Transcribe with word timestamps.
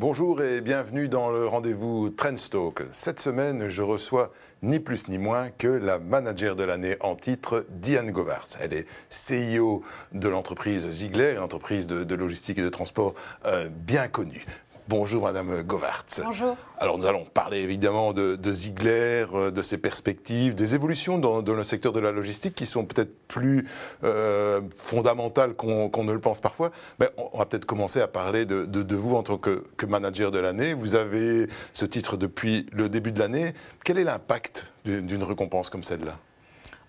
Bonjour 0.00 0.40
et 0.40 0.62
bienvenue 0.62 1.08
dans 1.08 1.28
le 1.28 1.46
rendez-vous 1.46 2.08
Trendstalk. 2.08 2.84
Cette 2.90 3.20
semaine, 3.20 3.68
je 3.68 3.82
reçois 3.82 4.32
ni 4.62 4.80
plus 4.80 5.08
ni 5.08 5.18
moins 5.18 5.50
que 5.50 5.68
la 5.68 5.98
manager 5.98 6.56
de 6.56 6.64
l'année 6.64 6.96
en 7.00 7.16
titre, 7.16 7.66
Diane 7.68 8.10
Govart. 8.10 8.48
Elle 8.62 8.72
est 8.72 8.86
CIO 9.10 9.82
de 10.12 10.26
l'entreprise 10.30 10.88
Ziegler, 10.88 11.34
une 11.36 11.42
entreprise 11.42 11.86
de, 11.86 12.14
logistique 12.14 12.56
et 12.56 12.62
de 12.62 12.70
transport 12.70 13.14
euh, 13.44 13.68
bien 13.68 14.08
connue. 14.08 14.46
Bonjour 14.90 15.22
Madame 15.22 15.62
Govart. 15.62 16.04
Bonjour. 16.24 16.56
Alors 16.78 16.98
nous 16.98 17.06
allons 17.06 17.24
parler 17.24 17.58
évidemment 17.58 18.12
de, 18.12 18.52
Ziegler, 18.52 19.24
euh, 19.32 19.52
de 19.52 19.62
ses 19.62 19.78
perspectives, 19.78 20.56
des 20.56 20.74
évolutions 20.74 21.16
dans, 21.16 21.42
le 21.42 21.62
secteur 21.62 21.92
de 21.92 22.00
la 22.00 22.10
logistique 22.10 22.56
qui 22.56 22.66
sont 22.66 22.84
peut-être 22.84 23.16
plus 23.28 23.68
euh, 24.02 24.60
fondamentales 24.76 25.54
qu'on 25.54 26.02
ne 26.02 26.12
le 26.12 26.18
pense 26.18 26.40
parfois. 26.40 26.72
Mais 26.98 27.08
on 27.18 27.38
va 27.38 27.46
peut-être 27.46 27.66
commencer 27.66 28.00
à 28.00 28.08
parler 28.08 28.46
de, 28.46 28.94
vous 28.96 29.14
en 29.14 29.22
tant 29.22 29.38
que, 29.38 29.62
manager 29.86 30.32
de 30.32 30.40
l'année. 30.40 30.74
Vous 30.74 30.96
avez 30.96 31.46
ce 31.72 31.84
titre 31.84 32.16
depuis 32.16 32.66
le 32.72 32.88
début 32.88 33.12
de 33.12 33.20
l'année. 33.20 33.54
Quel 33.84 33.96
est 33.96 34.04
l'impact 34.04 34.66
d'une 34.84 35.22
récompense 35.22 35.70
comme 35.70 35.84
celle-là? 35.84 36.18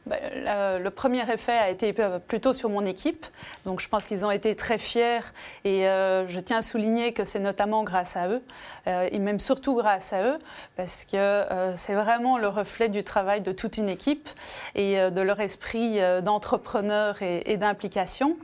Le 0.07 0.89
premier 0.89 1.29
effet 1.31 1.57
a 1.57 1.69
été 1.69 1.93
plutôt 2.27 2.53
sur 2.53 2.69
mon 2.69 2.85
équipe. 2.85 3.25
Donc 3.65 3.79
je 3.79 3.87
pense 3.87 4.03
qu'ils 4.03 4.25
ont 4.25 4.31
été 4.31 4.55
très 4.55 4.77
fiers 4.77 5.21
et 5.63 5.87
euh, 5.87 6.27
je 6.27 6.39
tiens 6.39 6.57
à 6.57 6.61
souligner 6.61 7.13
que 7.13 7.23
c'est 7.23 7.39
notamment 7.39 7.83
grâce 7.83 8.17
à 8.17 8.27
eux 8.27 8.41
euh, 8.87 9.07
et 9.11 9.19
même 9.19 9.39
surtout 9.39 9.75
grâce 9.75 10.13
à 10.13 10.23
eux 10.23 10.37
parce 10.75 11.05
que 11.05 11.17
euh, 11.17 11.75
c'est 11.77 11.93
vraiment 11.93 12.37
le 12.37 12.47
reflet 12.47 12.89
du 12.89 13.03
travail 13.03 13.41
de 13.41 13.51
toute 13.51 13.77
une 13.77 13.89
équipe 13.89 14.29
et 14.75 15.11
de 15.11 15.21
leur 15.21 15.39
esprit 15.39 15.99
d'entrepreneur 16.23 17.21
et, 17.21 17.57
d'implication. 17.57 18.37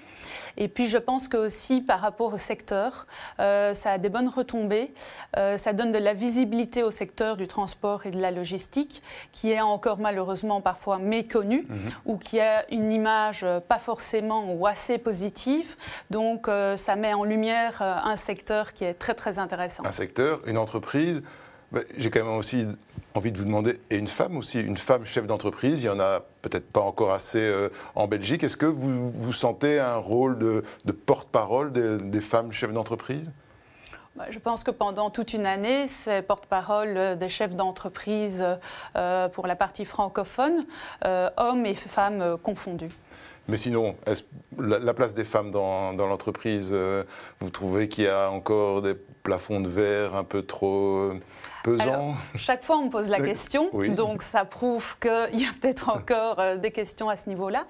Et 0.57 0.67
puis 0.67 0.87
je 0.87 0.97
pense 0.97 1.27
que 1.27 1.37
aussi 1.37 1.81
par 1.81 1.99
rapport 2.01 2.33
au 2.33 2.37
secteur, 2.37 3.07
ça 3.37 3.91
a 3.91 3.97
des 3.97 4.09
bonnes 4.09 4.27
retombées. 4.27 4.93
ça 5.35 5.73
donne 5.73 5.91
de 5.91 5.97
la 5.97 6.13
visibilité 6.13 6.83
au 6.83 6.91
secteur 6.91 7.37
du 7.37 7.47
transport 7.47 8.05
et 8.05 8.11
de 8.11 8.19
la 8.19 8.31
logistique 8.31 9.01
qui 9.31 9.51
est 9.51 9.61
encore 9.61 9.99
malheureusement 9.99 10.61
parfois 10.61 10.97
méconnu 10.97 11.46
Mhm. 11.55 11.77
ou 12.05 12.17
qui 12.17 12.39
a 12.39 12.69
une 12.71 12.91
image 12.91 13.41
euh, 13.43 13.59
pas 13.59 13.79
forcément 13.79 14.53
ou 14.53 14.67
assez 14.67 14.97
positive. 14.97 15.75
Donc 16.09 16.47
euh, 16.47 16.77
ça 16.77 16.95
met 16.95 17.13
en 17.13 17.23
lumière 17.23 17.81
euh, 17.81 17.95
un 18.03 18.15
secteur 18.15 18.73
qui 18.73 18.83
est 18.83 18.93
très 18.93 19.13
très 19.13 19.39
intéressant. 19.39 19.83
Un 19.85 19.91
secteur, 19.91 20.41
une 20.45 20.57
entreprise. 20.57 21.23
J'ai 21.97 22.09
quand 22.09 22.23
même 22.23 22.37
aussi 22.37 22.65
envie 23.13 23.33
de 23.33 23.37
vous 23.37 23.43
demander, 23.43 23.81
et 23.89 23.97
une 23.97 24.07
femme 24.07 24.37
aussi, 24.37 24.61
une 24.61 24.77
femme 24.77 25.05
chef 25.05 25.27
d'entreprise, 25.27 25.83
il 25.83 25.87
y 25.87 25.89
en 25.89 25.99
a 25.99 26.21
peut-être 26.41 26.71
pas 26.71 26.79
encore 26.79 27.11
assez 27.11 27.51
en 27.93 28.07
Belgique. 28.07 28.41
Est-ce 28.45 28.55
que 28.55 28.65
vous, 28.65 29.11
vous 29.11 29.33
sentez 29.33 29.77
un 29.77 29.97
rôle 29.97 30.37
de, 30.39 30.63
porte-parole 31.05 31.73
des 31.73 32.21
femmes 32.21 32.53
chefs 32.53 32.71
d'entreprise? 32.71 33.33
Je 34.29 34.39
pense 34.39 34.63
que 34.63 34.71
pendant 34.71 35.09
toute 35.09 35.33
une 35.33 35.45
année, 35.45 35.87
c'est 35.87 36.21
porte-parole 36.21 37.17
des 37.17 37.29
chefs 37.29 37.55
d'entreprise 37.55 38.45
euh, 38.95 39.29
pour 39.29 39.47
la 39.47 39.55
partie 39.55 39.85
francophone, 39.85 40.65
euh, 41.05 41.29
hommes 41.37 41.65
et 41.65 41.75
femmes 41.75 42.37
confondus. 42.41 42.91
Mais 43.47 43.57
sinon, 43.57 43.95
la, 44.59 44.93
place 44.93 45.13
des 45.13 45.23
femmes 45.23 45.51
dans, 45.51 45.93
l'entreprise, 45.93 46.69
euh, 46.73 47.03
vous 47.39 47.49
trouvez 47.49 47.87
qu'il 47.87 48.03
y 48.03 48.07
a 48.07 48.29
encore 48.29 48.81
des 48.81 48.93
plafonds 48.93 49.61
de 49.61 49.69
verre 49.69 50.15
un 50.15 50.25
peu 50.25 50.41
trop 50.41 51.11
Chaque 52.35 52.63
fois, 52.63 52.77
on 52.77 52.85
me 52.85 52.89
pose 52.89 53.09
la 53.09 53.19
question, 53.19 53.69
donc 53.95 54.23
ça 54.23 54.45
prouve 54.45 54.97
qu'il 55.01 55.39
y 55.39 55.45
a 55.45 55.51
peut-être 55.59 55.89
encore 55.89 56.39
euh, 56.39 56.57
des 56.57 56.71
questions 56.71 57.09
à 57.09 57.15
ce 57.15 57.29
niveau-là. 57.29 57.65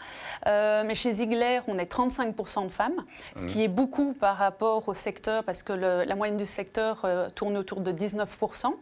Euh, 0.48 0.84
mais 0.86 0.96
chez 0.96 1.12
Ziegler, 1.14 1.60
on 1.68 1.78
est 1.78 1.92
35% 1.92 2.66
de 2.66 2.70
femmes, 2.70 3.04
ce 3.36 3.44
mmh. 3.44 3.48
qui 3.48 3.64
est 3.64 3.68
beaucoup 3.68 4.14
par 4.14 4.38
rapport 4.38 4.88
au 4.88 4.94
secteur, 4.94 5.44
parce 5.44 5.64
que 5.64 5.74
la 5.74 6.16
moyenne 6.16 6.38
du 6.38 6.46
secteur 6.46 7.06
tourne 7.36 7.58
autour 7.58 7.82
de 7.82 7.92
19%. 7.92 8.74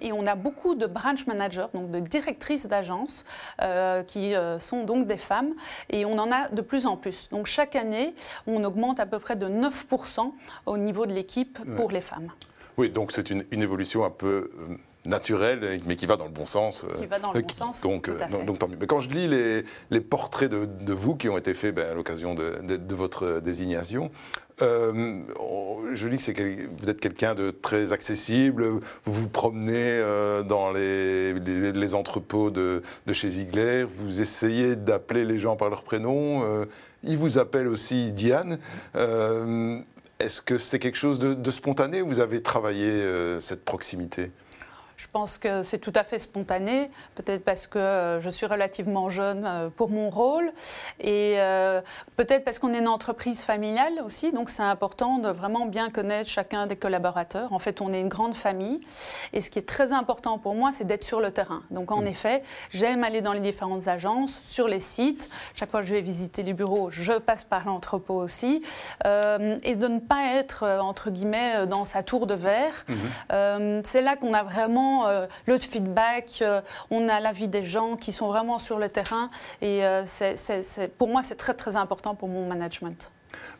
et 0.00 0.12
on 0.12 0.26
a 0.26 0.34
beaucoup 0.34 0.74
de 0.74 0.86
branch 0.86 1.26
managers, 1.26 1.66
donc 1.74 1.90
de 1.90 2.00
directrices 2.00 2.66
d'agence, 2.66 3.24
qui 4.06 4.34
sont 4.58 4.84
donc 4.84 5.06
des 5.06 5.18
femmes 5.18 5.54
et 5.90 6.04
on 6.04 6.18
en 6.18 6.30
a 6.30 6.48
de 6.48 6.62
plus 6.62 6.86
en 6.86 6.96
plus. 6.96 7.28
Donc 7.30 7.46
chaque 7.46 7.76
année, 7.76 8.14
on 8.46 8.62
augmente 8.64 9.00
à 9.00 9.06
peu 9.06 9.18
près 9.18 9.36
de 9.36 9.46
9% 9.46 10.32
au 10.66 10.78
niveau 10.78 11.06
de 11.06 11.12
l'équipe 11.12 11.58
pour 11.76 11.90
les 11.90 12.00
femmes. 12.00 12.30
Oui, 12.76 12.90
donc 12.90 13.12
c'est 13.12 13.30
une, 13.30 13.44
évolution 13.52 14.04
un 14.04 14.10
peu 14.10 14.50
euh, 14.58 14.76
naturelle, 15.06 15.80
mais 15.86 15.96
qui 15.96 16.06
va 16.06 16.16
dans 16.16 16.24
le 16.24 16.30
bon 16.30 16.46
sens. 16.46 16.86
Qui 16.96 17.06
va 17.06 17.18
dans 17.18 17.32
le 17.32 17.38
euh, 17.38 17.42
bon 17.42 17.54
sens. 17.54 17.80
Donc, 17.82 18.08
euh, 18.08 18.18
donc, 18.46 18.58
tant 18.58 18.68
mieux. 18.68 18.76
Mais 18.80 18.86
quand 18.86 19.00
je 19.00 19.10
lis 19.10 19.28
les, 19.90 20.00
portraits 20.00 20.50
de, 20.50 20.92
vous 20.92 21.14
qui 21.14 21.28
ont 21.28 21.38
été 21.38 21.54
faits 21.54 21.74
ben, 21.74 21.90
à 21.90 21.94
l'occasion 21.94 22.34
de, 22.34 22.94
votre 22.94 23.40
désignation, 23.40 24.10
euh, 24.62 25.20
je 25.92 26.08
lis 26.08 26.18
que, 26.18 26.68
vous 26.80 26.88
êtes 26.88 27.00
quelqu'un 27.00 27.34
de 27.34 27.50
très 27.50 27.92
accessible, 27.92 28.64
vous 29.04 29.12
vous 29.12 29.28
promenez 29.28 30.00
dans 30.48 30.70
les, 30.70 31.32
les, 31.34 31.94
entrepôts 31.94 32.50
de, 32.50 32.82
chez 33.12 33.30
Ziegler, 33.30 33.84
vous 33.84 34.20
essayez 34.20 34.76
d'appeler 34.76 35.24
les 35.24 35.38
gens 35.38 35.56
par 35.56 35.70
leur 35.70 35.82
prénom, 35.82 36.42
ils 37.02 37.18
vous 37.18 37.38
appellent 37.38 37.68
aussi 37.68 38.12
Diane. 38.12 38.58
Est-ce 40.20 40.40
que 40.40 40.58
c'est 40.58 40.78
quelque 40.78 40.96
chose 40.96 41.18
de, 41.18 41.50
spontané 41.50 42.00
ou 42.02 42.06
vous 42.06 42.20
avez 42.20 42.42
travaillé 42.42 43.04
cette 43.40 43.64
proximité? 43.64 44.30
Je 44.96 45.06
pense 45.12 45.38
que 45.38 45.62
c'est 45.62 45.78
tout 45.78 45.92
à 45.94 46.04
fait 46.04 46.18
spontané, 46.18 46.90
peut-être 47.14 47.44
parce 47.44 47.66
que 47.66 47.78
euh, 47.78 48.20
je 48.20 48.30
suis 48.30 48.46
relativement 48.46 49.10
jeune 49.10 49.44
euh, 49.44 49.68
pour 49.68 49.90
mon 49.90 50.08
rôle, 50.08 50.52
et 51.00 51.34
euh, 51.38 51.80
peut-être 52.16 52.44
parce 52.44 52.58
qu'on 52.58 52.72
est 52.72 52.78
une 52.78 52.88
entreprise 52.88 53.40
familiale 53.40 53.94
aussi, 54.04 54.32
donc 54.32 54.50
c'est 54.50 54.62
important 54.62 55.18
de 55.18 55.28
vraiment 55.28 55.66
bien 55.66 55.90
connaître 55.90 56.30
chacun 56.30 56.66
des 56.66 56.76
collaborateurs. 56.76 57.52
En 57.52 57.58
fait, 57.58 57.80
on 57.80 57.92
est 57.92 58.00
une 58.00 58.08
grande 58.08 58.34
famille, 58.34 58.80
et 59.32 59.40
ce 59.40 59.50
qui 59.50 59.58
est 59.58 59.68
très 59.68 59.92
important 59.92 60.38
pour 60.38 60.54
moi, 60.54 60.70
c'est 60.72 60.84
d'être 60.84 61.04
sur 61.04 61.20
le 61.20 61.32
terrain. 61.32 61.62
Donc 61.70 61.90
en 61.90 62.02
mm. 62.02 62.06
effet, 62.06 62.42
j'aime 62.70 63.02
aller 63.04 63.20
dans 63.20 63.32
les 63.32 63.40
différentes 63.40 63.88
agences, 63.88 64.40
sur 64.42 64.68
les 64.68 64.80
sites. 64.80 65.28
Chaque 65.54 65.70
fois 65.70 65.80
que 65.80 65.86
je 65.86 65.94
vais 65.94 66.02
visiter 66.02 66.42
les 66.42 66.52
bureaux, 66.52 66.90
je 66.90 67.14
passe 67.14 67.44
par 67.44 67.66
l'entrepôt 67.66 68.14
aussi, 68.14 68.62
et 69.04 69.74
de 69.76 69.88
ne 69.88 69.98
pas 69.98 70.34
être, 70.34 70.64
entre 70.80 71.10
guillemets, 71.10 71.66
dans 71.66 71.84
sa 71.84 72.02
tour 72.02 72.26
de 72.26 72.34
verre. 72.34 72.84
Mm-hmm. 72.88 73.82
c'est 73.84 74.02
là 74.02 74.16
qu'on 74.16 74.34
a 74.34 74.42
vraiment 74.42 74.83
euh, 75.06 75.26
le 75.46 75.58
feedback, 75.58 76.38
euh, 76.42 76.60
on 76.90 77.08
a 77.08 77.20
l'avis 77.20 77.48
des 77.48 77.64
gens 77.64 77.96
qui 77.96 78.12
sont 78.12 78.28
vraiment 78.28 78.58
sur 78.58 78.78
le 78.78 78.88
terrain. 78.88 79.30
Et 79.60 79.84
euh, 79.84 80.04
pour 80.98 81.08
moi, 81.08 81.22
c'est 81.22 81.36
très 81.36 81.54
très 81.54 81.76
important 81.76 82.14
pour 82.14 82.28
mon 82.28 82.46
management. 82.46 83.10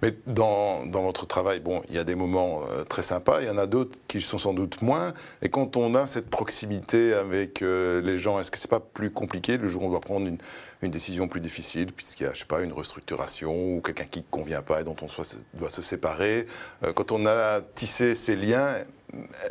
Mais 0.02 0.14
dans, 0.28 0.86
dans, 0.86 1.02
votre 1.02 1.26
travail, 1.26 1.58
bon, 1.58 1.82
il 1.88 1.96
y 1.96 1.98
a 1.98 2.04
des 2.04 2.14
moments 2.14 2.60
très 2.88 3.02
sympas, 3.02 3.40
il 3.40 3.48
y 3.48 3.50
en 3.50 3.58
a 3.58 3.66
d'autres 3.66 3.98
qui 4.06 4.20
sont 4.20 4.38
sans 4.38 4.54
doute 4.54 4.82
moins. 4.82 5.14
Et 5.42 5.48
quand 5.48 5.76
on 5.76 5.96
a 5.96 6.06
cette 6.06 6.30
proximité 6.30 7.12
avec 7.12 7.60
les 7.60 8.18
gens, 8.18 8.38
est-ce 8.38 8.52
que 8.52 8.58
c'est 8.58 8.70
pas 8.70 8.78
plus 8.78 9.10
compliqué 9.10 9.56
le 9.56 9.66
jour 9.66 9.82
où 9.82 9.86
on 9.86 9.90
doit 9.90 10.00
prendre 10.00 10.28
une, 10.28 10.38
une 10.82 10.92
décision 10.92 11.26
plus 11.26 11.40
difficile, 11.40 11.92
puisqu'il 11.92 12.22
y 12.22 12.26
a, 12.26 12.34
je 12.34 12.40
sais 12.40 12.44
pas, 12.44 12.60
une 12.60 12.72
restructuration 12.72 13.76
ou 13.76 13.80
quelqu'un 13.80 14.04
qui 14.04 14.20
ne 14.20 14.24
convient 14.30 14.62
pas 14.62 14.80
et 14.80 14.84
dont 14.84 14.96
on 15.02 15.08
soit, 15.08 15.36
doit 15.54 15.70
se 15.70 15.82
séparer? 15.82 16.46
Quand 16.94 17.10
on 17.10 17.26
a 17.26 17.60
tissé 17.60 18.14
ces 18.14 18.36
liens, 18.36 18.76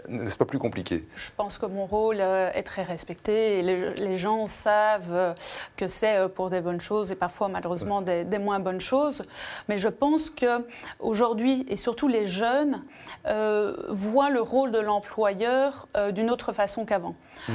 n'est-ce 0.08 0.38
pas 0.38 0.46
plus 0.46 0.60
compliqué 0.60 1.06
Je 1.16 1.30
pense 1.36 1.58
que 1.58 1.66
mon 1.66 1.86
rôle 1.86 2.18
euh, 2.20 2.52
est 2.54 2.64
très 2.64 2.84
respecté 2.84 3.60
et 3.60 3.62
les, 3.62 4.18
gens 4.18 4.48
savent 4.48 5.14
euh, 5.14 5.34
que 5.76 5.88
c'est 5.88 6.18
euh, 6.18 6.28
pour 6.28 6.50
des 6.50 6.62
bonnes 6.62 6.82
choses 6.82 7.12
et 7.12 7.16
parfois 7.16 7.48
malheureusement 7.48 8.02
des, 8.02 8.26
moins 8.40 8.60
bonnes 8.60 8.82
choses. 8.82 9.24
Mais 9.70 9.78
je 9.78 9.88
pense 9.88 10.30
que 10.30 10.66
aujourd'hui 11.00 11.66
et 11.70 11.76
surtout 11.76 12.08
les 12.08 12.26
jeunes 12.26 12.84
voient 13.90 14.30
le 14.30 14.42
rôle 14.42 14.72
de 14.72 14.80
l'employeur 14.80 15.88
d'une 16.12 16.30
autre 16.30 16.52
façon 16.54 16.86
qu'avant. 16.86 17.16
Mmh. 17.48 17.54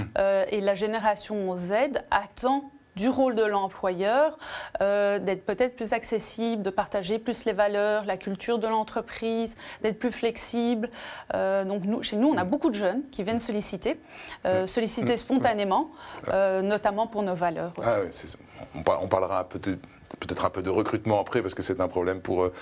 et 0.50 0.60
la 0.60 0.74
génération 0.74 1.56
Z 1.56 1.72
attend 2.10 2.70
du 2.98 3.08
rôle 3.08 3.36
de 3.36 3.44
l'employeur, 3.44 4.36
euh, 4.82 5.20
d'être 5.20 5.46
peut-être 5.46 5.76
plus 5.76 5.92
accessible, 5.92 6.62
de 6.62 6.70
partager 6.70 7.20
plus 7.20 7.44
les 7.44 7.52
valeurs, 7.52 8.04
la 8.04 8.16
culture 8.16 8.58
de 8.58 8.66
l'entreprise, 8.66 9.56
d'être 9.82 10.00
plus 10.00 10.10
flexible. 10.10 10.90
Euh, 11.34 11.64
donc 11.64 11.84
nous, 11.84 12.02
chez 12.02 12.16
nous, 12.16 12.28
on 12.28 12.36
a 12.36 12.44
beaucoup 12.44 12.70
de 12.70 12.74
jeunes 12.74 13.02
qui 13.12 13.22
viennent 13.22 13.38
solliciter, 13.38 14.00
euh, 14.46 14.66
solliciter 14.66 15.16
spontanément, 15.16 15.90
notamment 16.26 17.06
pour 17.06 17.22
nos 17.22 17.34
valeurs. 17.34 17.72
Aussi. 17.78 17.88
Ah 17.88 18.78
on, 19.00 19.06
parlera 19.06 19.48
peut-être 19.48 19.78
peut-être 20.28 20.44
un 20.44 20.50
peu 20.50 20.62
de 20.62 20.70
recrutement 20.70 21.20
après, 21.20 21.42
parce 21.42 21.54
que 21.54 21.62
c'est 21.62 21.80
un 21.80 21.88
problème 21.88 22.20
pour, 22.20 22.44
euh, 22.44 22.52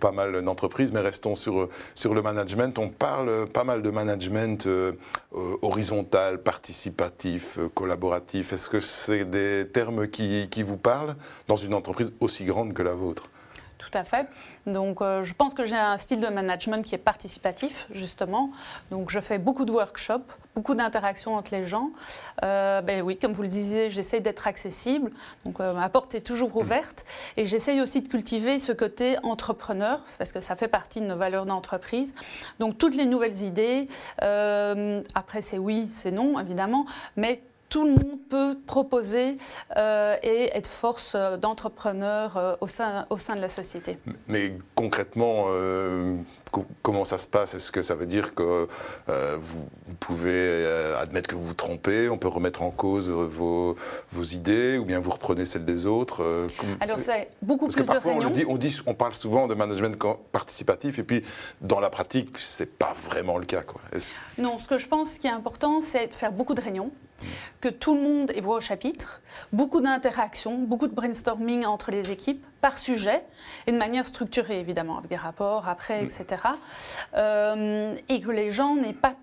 pas 0.00 0.12
mal 0.12 0.42
d'entreprises, 0.42 0.92
mais 0.92 1.00
restons 1.00 1.34
sur, 1.34 1.68
sur 1.94 2.14
le 2.14 2.22
management. 2.22 2.78
On 2.78 2.88
parle 2.88 3.46
pas 3.46 3.64
mal 3.64 3.82
de 3.82 3.90
management 3.90 4.66
euh, 4.66 4.92
euh, 5.36 5.56
horizontal, 5.62 6.42
participatif, 6.42 7.58
collaboratif. 7.74 8.52
Est-ce 8.52 8.70
que 8.70 8.80
c'est 8.80 9.24
des 9.24 9.68
termes 9.70 10.08
qui 10.08 10.62
vous 10.62 10.78
parlent 10.78 11.16
dans 11.48 11.56
une 11.56 11.74
entreprise 11.74 12.12
aussi 12.20 12.44
grande 12.44 12.72
que 12.72 12.82
la 12.82 12.94
vôtre? 12.94 13.28
Tout 13.80 13.90
à 13.94 14.04
fait. 14.04 14.28
Donc, 14.66 15.00
euh, 15.00 15.24
je 15.24 15.32
pense 15.32 15.54
que 15.54 15.64
j'ai 15.64 15.76
un 15.76 15.96
style 15.96 16.20
de 16.20 16.26
management 16.26 16.84
qui 16.84 16.94
est 16.94 16.98
participatif, 16.98 17.86
justement. 17.90 18.50
Donc, 18.90 19.10
je 19.10 19.18
fais 19.20 19.38
beaucoup 19.38 19.64
de 19.64 19.72
workshops, 19.72 20.36
beaucoup 20.54 20.74
d'interactions 20.74 21.34
entre 21.34 21.52
les 21.52 21.64
gens. 21.64 21.90
Euh, 22.44 22.82
ben 22.82 23.00
oui, 23.00 23.16
comme 23.16 23.32
vous 23.32 23.42
le 23.42 23.48
disiez, 23.48 23.88
j'essaie 23.88 24.20
d'être 24.20 24.46
accessible. 24.46 25.10
Donc, 25.46 25.60
euh, 25.60 25.72
ma 25.72 25.88
porte 25.88 26.14
est 26.14 26.20
toujours 26.20 26.54
ouverte. 26.56 27.06
Et 27.38 27.46
j'essaye 27.46 27.80
aussi 27.80 28.02
de 28.02 28.08
cultiver 28.08 28.58
ce 28.58 28.72
côté 28.72 29.16
entrepreneur, 29.22 30.00
parce 30.18 30.32
que 30.32 30.40
ça 30.40 30.56
fait 30.56 30.68
partie 30.68 31.00
de 31.00 31.06
nos 31.06 31.16
valeurs 31.16 31.46
d'entreprise. 31.46 32.14
Donc, 32.58 32.76
toutes 32.76 32.94
les 32.94 33.06
nouvelles 33.06 33.40
idées, 33.42 33.86
après, 34.18 35.40
c'est 35.40 35.58
oui, 35.58 35.88
c'est 35.88 36.10
non, 36.10 36.38
évidemment, 36.38 36.84
mais 37.16 37.42
tout 37.70 37.84
le 37.84 37.92
monde 37.92 38.18
peut 38.28 38.58
proposer 38.66 39.36
euh, 39.76 40.16
et 40.22 40.50
être 40.56 40.68
force 40.68 41.16
d'entrepreneur 41.40 42.36
euh, 42.36 42.56
au, 42.60 42.66
sein, 42.66 43.06
au 43.10 43.16
sein 43.16 43.36
de 43.36 43.40
la 43.40 43.48
société. 43.48 43.96
Mais 44.26 44.54
concrètement, 44.74 45.44
euh, 45.48 46.16
comment 46.82 47.04
ça 47.04 47.16
se 47.18 47.28
passe? 47.28 47.54
Est-ce 47.54 47.70
que 47.70 47.80
ça 47.80 47.94
veut 47.94 48.06
dire 48.06 48.34
que 48.34 48.68
vous, 49.38 49.64
pouvez 50.00 50.66
admettre 51.00 51.28
que 51.28 51.36
vous 51.36 51.44
vous 51.44 51.54
trompez 51.54 52.08
On 52.08 52.18
peut 52.18 52.28
remettre 52.28 52.62
en 52.62 52.70
cause 52.70 53.08
vos, 53.08 53.76
vos 54.10 54.22
idées 54.24 54.76
ou 54.76 54.84
bien 54.84 54.98
vous 54.98 55.10
reprenez 55.10 55.44
celles 55.44 55.64
des 55.64 55.86
autres 55.86 56.46
Alors, 56.80 56.98
c'est 56.98 57.30
beaucoup 57.40 57.66
Parce 57.66 57.76
plus 57.76 57.82
que 57.82 57.92
parfois, 57.92 58.14
de 58.14 58.18
réunions. 58.18 58.30
On, 58.30 58.32
dit, 58.32 58.44
on, 58.48 58.56
dit, 58.56 58.80
on 58.86 58.94
parle 58.94 59.14
souvent 59.14 59.46
de 59.46 59.54
management 59.54 59.96
participatif 60.32 60.98
et 60.98 61.04
puis 61.04 61.22
dans 61.60 61.78
la 61.78 61.88
pratique, 61.88 62.36
c'est 62.36 62.78
pas 62.78 62.94
vraiment 63.04 63.38
le 63.38 63.46
cas. 63.46 63.62
Quoi. 63.62 63.80
Non, 64.38 64.58
ce 64.58 64.66
que 64.66 64.78
je 64.78 64.88
pense 64.88 65.18
qui 65.18 65.28
est 65.28 65.30
important, 65.30 65.80
c'est 65.80 66.08
de 66.08 66.14
faire 66.14 66.32
beaucoup 66.32 66.54
de 66.54 66.60
réunions 66.60 66.90
que 67.60 67.68
tout 67.68 67.94
le 67.94 68.00
monde 68.00 68.32
est 68.34 68.40
voix 68.40 68.56
au 68.56 68.60
chapitre, 68.60 69.22
beaucoup 69.52 69.80
d'interactions, 69.80 70.58
beaucoup 70.58 70.88
de 70.88 70.94
brainstorming 70.94 71.64
entre 71.64 71.90
les 71.90 72.10
équipes 72.10 72.44
par 72.60 72.78
sujet 72.78 73.22
et 73.66 73.72
de 73.72 73.76
manière 73.76 74.04
structurée 74.04 74.60
évidemment, 74.60 74.98
avec 74.98 75.10
des 75.10 75.16
rapports 75.16 75.68
après, 75.68 76.02
etc. 76.02 76.42
Euh, 77.14 77.94
et 78.08 78.20
que 78.20 78.30
les 78.30 78.50
gens 78.50 78.74
n'aient 78.74 78.92
pas 78.92 79.14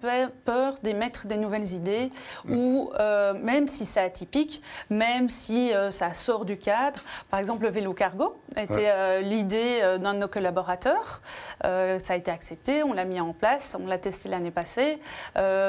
peur 0.46 0.76
d'émettre 0.84 1.28
des 1.28 1.38
nouvelles 1.38 1.74
idées 1.74 2.12
ou 2.50 2.92
euh, 3.00 3.34
même 3.34 3.68
si 3.68 3.86
c'est 3.86 4.02
atypique, 4.02 4.62
même 4.90 5.30
si 5.30 5.74
euh, 5.74 5.92
ça 5.92 6.14
sort 6.14 6.46
du 6.46 6.58
cadre. 6.58 7.00
Par 7.30 7.40
exemple, 7.40 7.64
le 7.64 7.70
vélo 7.70 7.94
cargo 7.94 8.38
était 8.56 9.22
l'idée 9.22 9.82
d'un 10.00 10.14
de 10.14 10.20
nos 10.20 10.28
collaborateurs. 10.28 11.22
ça 11.62 12.00
a 12.10 12.16
été 12.16 12.32
accepté, 12.32 12.84
on 12.84 12.94
l'a 12.94 13.06
mis 13.06 13.20
en 13.20 13.34
place, 13.34 13.76
on 13.80 13.86
l'a 13.86 13.98
testé 13.98 14.30
l'année 14.30 14.52
passée. 14.52 15.00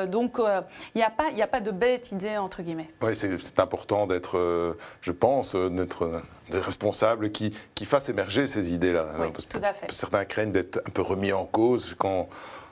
donc 0.06 0.38
il 0.38 0.98
n'y 0.98 1.02
a, 1.02 1.10
pas, 1.10 1.26
a 1.38 1.46
pas 1.46 1.60
de 1.60 1.70
bête 1.70 2.12
idée 2.12 2.38
entre 2.38 2.62
guillemets. 2.62 2.88
Oui, 3.02 3.14
c'est 3.14 3.60
important 3.60 4.06
d'être, 4.06 4.76
je 5.02 5.12
pense, 5.12 5.54
d'être 5.54 6.22
des 6.50 6.60
responsables 6.60 7.30
qui, 7.30 7.52
qui 7.74 7.84
fassent 7.84 8.08
émerger 8.08 8.46
ces 8.46 8.72
idées-là. 8.72 9.06
Oui, 9.18 9.26
tout 9.48 9.60
à 9.62 9.72
fait. 9.72 9.90
Certains 9.92 10.24
craignent 10.24 10.52
d'être 10.52 10.80
un 10.86 10.90
peu 10.90 11.02
remis 11.02 11.32
en 11.32 11.44
cause 11.44 11.94
quand, 11.98 12.28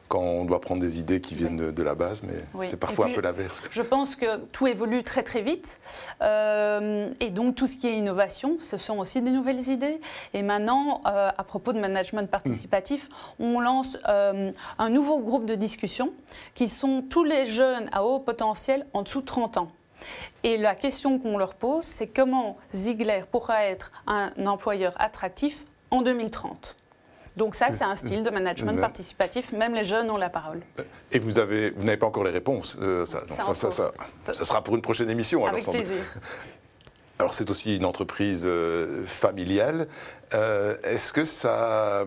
quand 0.08 0.20
on 0.20 0.44
doit 0.44 0.60
prendre 0.60 0.80
des 0.80 0.98
idées 0.98 1.20
qui 1.20 1.34
viennent 1.34 1.72
de, 1.72 1.82
la 1.82 1.94
base, 1.94 2.22
mais 2.22 2.66
c'est 2.68 2.76
parfois 2.76 3.06
un 3.06 3.12
peu 3.12 3.20
l'inverse. 3.20 3.62
Je 3.70 3.82
pense 3.82 4.16
que 4.16 4.38
tout 4.52 4.66
évolue 4.66 5.02
très 5.02 5.22
très 5.22 5.42
vite, 5.42 5.80
euh, 6.22 7.10
et 7.20 7.30
donc 7.30 7.54
tout 7.54 7.66
ce 7.66 7.76
qui 7.76 7.88
est 7.88 7.96
innovation, 7.96 8.58
ce 8.60 8.76
sont 8.76 8.98
aussi 8.98 9.22
des 9.22 9.30
nouvelles 9.30 9.68
idées. 9.68 10.00
Et 10.34 10.42
maintenant, 10.42 11.00
euh, 11.06 11.30
à 11.36 11.44
propos 11.44 11.72
de 11.72 11.80
management 11.80 12.30
participatif, 12.30 13.08
on 13.38 13.60
lance 13.60 13.98
euh, 14.08 14.52
un 14.78 14.90
nouveau 14.90 15.20
groupe 15.20 15.44
de 15.44 15.54
discussion 15.54 16.12
qui 16.54 16.68
sont 16.68 17.02
tous 17.08 17.24
les 17.24 17.46
jeunes 17.46 17.88
à 17.92 18.04
haut 18.04 18.18
potentiel 18.18 18.86
en 18.92 19.02
dessous 19.02 19.20
de 19.20 19.26
30 19.26 19.58
ans. 19.58 19.72
Et 20.42 20.56
la 20.56 20.74
question 20.74 21.18
qu'on 21.18 21.38
leur 21.38 21.54
pose, 21.54 21.84
c'est 21.84 22.06
comment 22.06 22.56
Ziegler 22.74 23.22
pourra 23.30 23.64
être 23.64 23.92
un 24.06 24.30
employeur 24.46 24.94
attractif 24.98 25.64
en 25.90 26.02
2030 26.02 26.76
donc 27.36 27.54
ça, 27.54 27.70
c'est 27.70 27.84
un 27.84 27.96
style 27.96 28.22
de 28.22 28.30
management 28.30 28.80
participatif. 28.80 29.52
Même 29.52 29.74
les 29.74 29.84
jeunes 29.84 30.10
ont 30.10 30.16
la 30.16 30.30
parole. 30.30 30.62
Et 31.12 31.18
vous 31.18 31.38
avez, 31.38 31.70
vous 31.70 31.84
n'avez 31.84 31.98
pas 31.98 32.06
encore 32.06 32.24
les 32.24 32.30
réponses. 32.30 32.76
Euh, 32.80 33.04
ça, 33.04 33.20
ça, 33.28 33.70
ça, 33.70 33.92
ça, 34.32 34.44
sera 34.44 34.64
pour 34.64 34.74
une 34.74 34.80
prochaine 34.80 35.10
émission. 35.10 35.44
Avec 35.44 35.68
plaisir. 35.68 35.96
Alors 37.18 37.32
c'est 37.32 37.50
aussi 37.50 37.76
une 37.76 37.86
entreprise 37.86 38.44
euh, 38.46 39.04
familiale. 39.06 39.88
Euh, 40.34 40.76
est-ce 40.82 41.14
que 41.14 41.24
ça, 41.24 42.04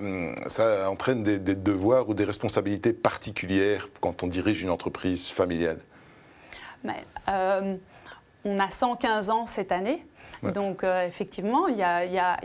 ça 0.47 0.89
entraîne 0.89 1.23
des, 1.23 1.39
des, 1.39 1.55
devoirs 1.55 2.09
ou 2.09 2.13
des 2.13 2.25
responsabilités 2.25 2.93
particulières 2.93 3.89
quand 4.01 4.21
on 4.21 4.27
dirige 4.27 4.61
une 4.61 4.69
entreprise 4.69 5.27
familiale? 5.27 5.79
Mais, 6.83 7.03
on 8.45 8.59
a 8.59 8.71
115 8.71 9.29
ans 9.29 9.45
cette 9.45 9.71
année. 9.71 10.05
Donc 10.43 10.83
euh, 10.83 11.05
effectivement, 11.05 11.67
il 11.67 11.77
y 11.77 11.83
a, 11.83 12.37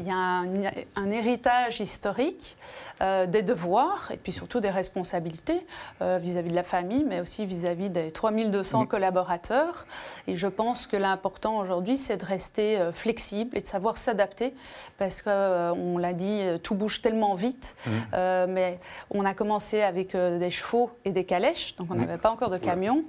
un, 0.96 1.11
héritage 1.11 1.81
historique 1.81 2.56
euh, 3.00 3.26
des 3.26 3.43
devoirs 3.43 4.11
et 4.12 4.17
puis 4.17 4.32
surtout 4.32 4.61
des 4.61 4.70
responsabilités 4.70 5.64
euh, 6.02 6.19
vis-à-vis 6.20 6.50
de 6.50 6.55
la 6.55 6.62
famille, 6.62 7.05
mais 7.05 7.20
aussi 7.20 7.46
vis-à-vis 7.46 7.91
des 7.91 8.11
3200 8.11 8.87
collaborateurs. 8.87 9.87
Et 10.26 10.37
je 10.37 10.46
pense 10.46 10.87
que 10.87 10.96
l'important 10.96 11.58
aujourd'hui, 11.58 11.96
c'est 11.96 12.17
de 12.17 12.25
rester 12.25 12.79
flexible 12.93 13.56
et 13.56 13.61
de 13.61 13.67
savoir 13.67 13.96
s'adapter 13.96 14.55
parce 14.99 15.23
qu'on 15.23 15.99
l'a 15.99 16.12
dit, 16.12 16.43
tout 16.62 16.75
bouge 16.75 17.00
tellement 17.00 17.35
vite. 17.35 17.76
mais 18.12 18.81
on 19.11 19.25
a 19.25 19.35
commencé 19.35 19.82
avec 19.82 20.17
des 20.17 20.50
chevaux 20.50 20.91
et 21.05 21.11
des 21.11 21.25
calèches, 21.25 21.76
donc 21.76 21.88
on 21.91 21.94
n'avait 21.94 22.19
pas 22.19 22.31
encore 22.31 22.50
de 22.50 22.58
camions. 22.58 23.05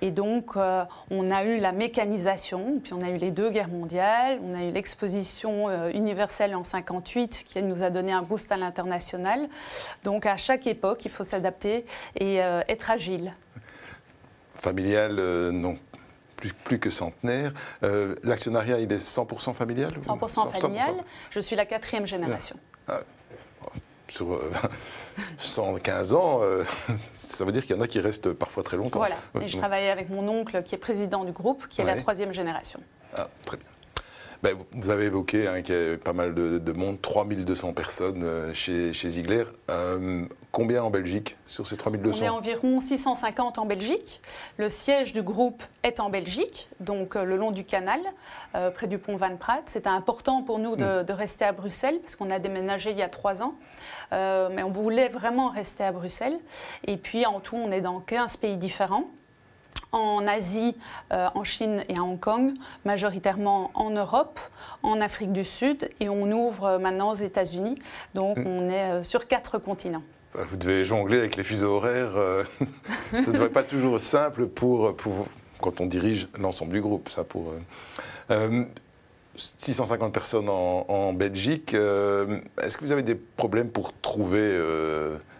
Et 0.00 0.10
donc 0.10 0.56
on 0.56 1.30
a 1.30 1.44
eu 1.44 1.58
la 1.58 1.72
mécanisation, 1.72 2.80
puis 2.82 2.92
on 2.94 3.02
a 3.02 3.10
eu 3.10 3.16
les 3.16 3.30
deux 3.30 3.50
guerres 3.50 3.68
mondiales 3.68 4.29
on 4.42 4.54
a 4.54 4.64
eu 4.64 4.70
l'exposition 4.70 5.68
euh, 5.68 5.90
universelle 5.90 6.54
en 6.54 6.64
58 6.64 7.44
qui 7.46 7.62
nous 7.62 7.82
a 7.82 7.90
donné 7.90 8.12
un 8.12 8.22
boost 8.22 8.52
à 8.52 8.56
l'international. 8.56 9.48
Donc 10.04 10.26
à 10.26 10.36
chaque 10.36 10.66
époque, 10.66 11.04
il 11.04 11.10
faut 11.10 11.24
s'adapter 11.24 11.84
et 12.16 12.42
euh, 12.42 12.62
être 12.68 12.90
agile. 12.90 13.32
Familial, 14.54 15.16
euh, 15.18 15.50
non. 15.50 15.78
Plus, 16.64 16.78
que 16.78 16.88
centenaire. 16.88 17.52
L'actionnariat, 18.22 18.80
il 18.80 18.90
est 18.90 18.96
100% 18.96 19.52
familial 19.52 19.90
100%, 19.90 20.50
familial. 20.50 20.94
Je 21.28 21.38
suis 21.38 21.54
la 21.54 21.66
quatrième 21.66 22.06
génération. 22.06 22.56
Ah. 22.88 23.00
sur 24.08 24.40
115 25.38 26.14
ans, 26.14 26.40
ça 27.12 27.44
veut 27.44 27.52
dire 27.52 27.66
qu'il 27.66 27.76
y 27.76 27.78
en 27.78 27.82
a 27.82 27.86
qui 27.86 28.00
restent 28.00 28.32
parfois 28.32 28.62
très 28.62 28.78
longtemps. 28.78 29.00
Voilà, 29.00 29.16
et 29.38 29.48
je 29.48 29.58
travaille 29.58 29.88
avec 29.88 30.08
mon 30.08 30.26
oncle 30.28 30.62
qui 30.62 30.74
est 30.74 30.78
président 30.78 31.24
du 31.24 31.32
groupe, 31.32 31.68
qui 31.68 31.82
est 31.82 31.84
la 31.84 31.96
troisième 31.96 32.32
génération. 32.32 32.80
Ah, 33.14 33.28
très 33.44 33.58
bien. 33.58 33.68
Ben, 34.42 34.56
vous 34.72 34.88
avez 34.88 35.04
évoqué 35.04 35.48
hein, 35.48 35.60
qu'il 35.60 35.74
y 35.74 35.78
avait 35.78 35.98
pas 35.98 36.14
mal 36.14 36.34
de, 36.34 36.72
monde, 36.72 37.00
3200 37.02 37.74
personnes 37.74 38.22
euh, 38.24 38.54
chez, 38.54 38.94
chez 38.94 39.10
Ziegler. 39.10 39.44
Euh, 39.70 40.24
combien 40.50 40.82
en 40.82 40.88
Belgique 40.88 41.36
sur 41.46 41.66
ces 41.66 41.76
3200 41.76 42.20
On 42.20 42.24
est 42.24 42.28
environ 42.30 42.80
650 42.80 43.58
en 43.58 43.66
Belgique. 43.66 44.22
Le 44.56 44.70
siège 44.70 45.12
du 45.12 45.20
groupe 45.20 45.62
est 45.82 46.00
en 46.00 46.08
Belgique, 46.08 46.70
donc 46.80 47.16
euh, 47.16 47.24
le 47.24 47.36
long 47.36 47.50
du 47.50 47.64
canal, 47.64 48.00
près 48.74 48.86
du 48.86 48.98
pont 48.98 49.16
Van 49.16 49.36
Praat. 49.36 49.62
C'était 49.66 49.88
important 49.88 50.42
pour 50.42 50.58
nous 50.58 50.74
de, 50.74 51.02
mm. 51.02 51.04
de, 51.04 51.12
rester 51.12 51.44
à 51.44 51.52
Bruxelles, 51.52 51.98
parce 52.00 52.16
qu'on 52.16 52.30
a 52.30 52.38
déménagé 52.38 52.92
il 52.92 52.98
y 52.98 53.02
a 53.02 53.08
trois 53.08 53.42
ans. 53.42 53.54
mais 54.10 54.62
on 54.62 54.70
voulait 54.70 55.08
vraiment 55.08 55.50
rester 55.50 55.84
à 55.84 55.92
Bruxelles. 55.92 56.38
Et 56.86 56.96
puis 56.96 57.26
en 57.26 57.40
tout, 57.40 57.56
on 57.56 57.70
est 57.70 57.82
dans 57.82 58.00
15 58.00 58.38
pays 58.38 58.56
différents 58.56 59.04
en 59.92 60.26
Asie, 60.26 60.76
euh, 61.12 61.28
en 61.34 61.44
Chine 61.44 61.84
et 61.88 61.96
à 61.96 62.02
Hong 62.02 62.18
Kong, 62.18 62.52
majoritairement 62.84 63.70
en 63.74 63.90
Europe, 63.90 64.40
en 64.82 65.00
Afrique 65.00 65.32
du 65.32 65.44
Sud 65.44 65.90
et 66.00 66.08
on 66.08 66.30
ouvre 66.30 66.78
maintenant 66.78 67.10
aux 67.10 67.16
États-Unis. 67.16 67.76
Donc 68.14 68.38
mm. 68.38 68.46
on 68.46 68.68
est 68.68 68.90
euh, 68.90 69.04
sur 69.04 69.26
quatre 69.26 69.58
continents. 69.58 70.02
Bah, 70.34 70.42
vous 70.48 70.56
devez 70.56 70.84
jongler 70.84 71.18
avec 71.18 71.36
les 71.36 71.44
fuseaux 71.44 71.76
horaires. 71.76 72.16
Euh, 72.16 72.44
ça 73.10 73.18
ne 73.18 73.32
devrait 73.32 73.50
pas 73.50 73.64
toujours 73.64 73.98
simple 74.00 74.46
pour, 74.46 74.94
pour, 74.96 75.26
quand 75.60 75.80
on 75.80 75.86
dirige 75.86 76.28
l'ensemble 76.38 76.72
du 76.72 76.80
groupe. 76.80 77.08
Ça 77.08 77.24
pour, 77.24 77.52
650 79.58 80.12
personnes 80.12 80.48
en, 80.48 81.12
Belgique. 81.12 81.74
Est-ce 81.74 82.76
que 82.76 82.84
vous 82.84 82.92
avez 82.92 83.02
des 83.02 83.14
problèmes 83.14 83.68
pour 83.68 83.92
trouver 84.00 84.58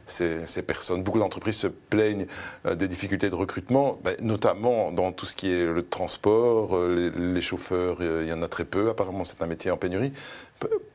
ces, 0.06 0.62
personnes? 0.62 1.02
Beaucoup 1.02 1.18
d'entreprises 1.18 1.56
se 1.56 1.66
plaignent 1.66 2.26
euh, 2.66 2.74
des 2.74 2.88
difficultés 2.88 3.30
de 3.30 3.34
recrutement, 3.34 3.98
ben, 4.04 4.16
notamment 4.20 4.92
dans 4.92 5.12
tout 5.12 5.26
ce 5.26 5.34
qui 5.34 5.50
est 5.50 5.64
le 5.64 5.82
transport, 5.82 6.76
euh, 6.76 7.12
les, 7.16 7.42
chauffeurs, 7.42 7.98
euh, 8.00 8.22
il 8.24 8.30
y 8.30 8.32
en 8.32 8.42
a 8.42 8.48
très 8.48 8.64
peu. 8.64 8.90
Apparemment, 8.90 9.24
c'est 9.24 9.42
un 9.42 9.46
métier 9.46 9.70
en 9.70 9.76
pénurie. 9.76 10.12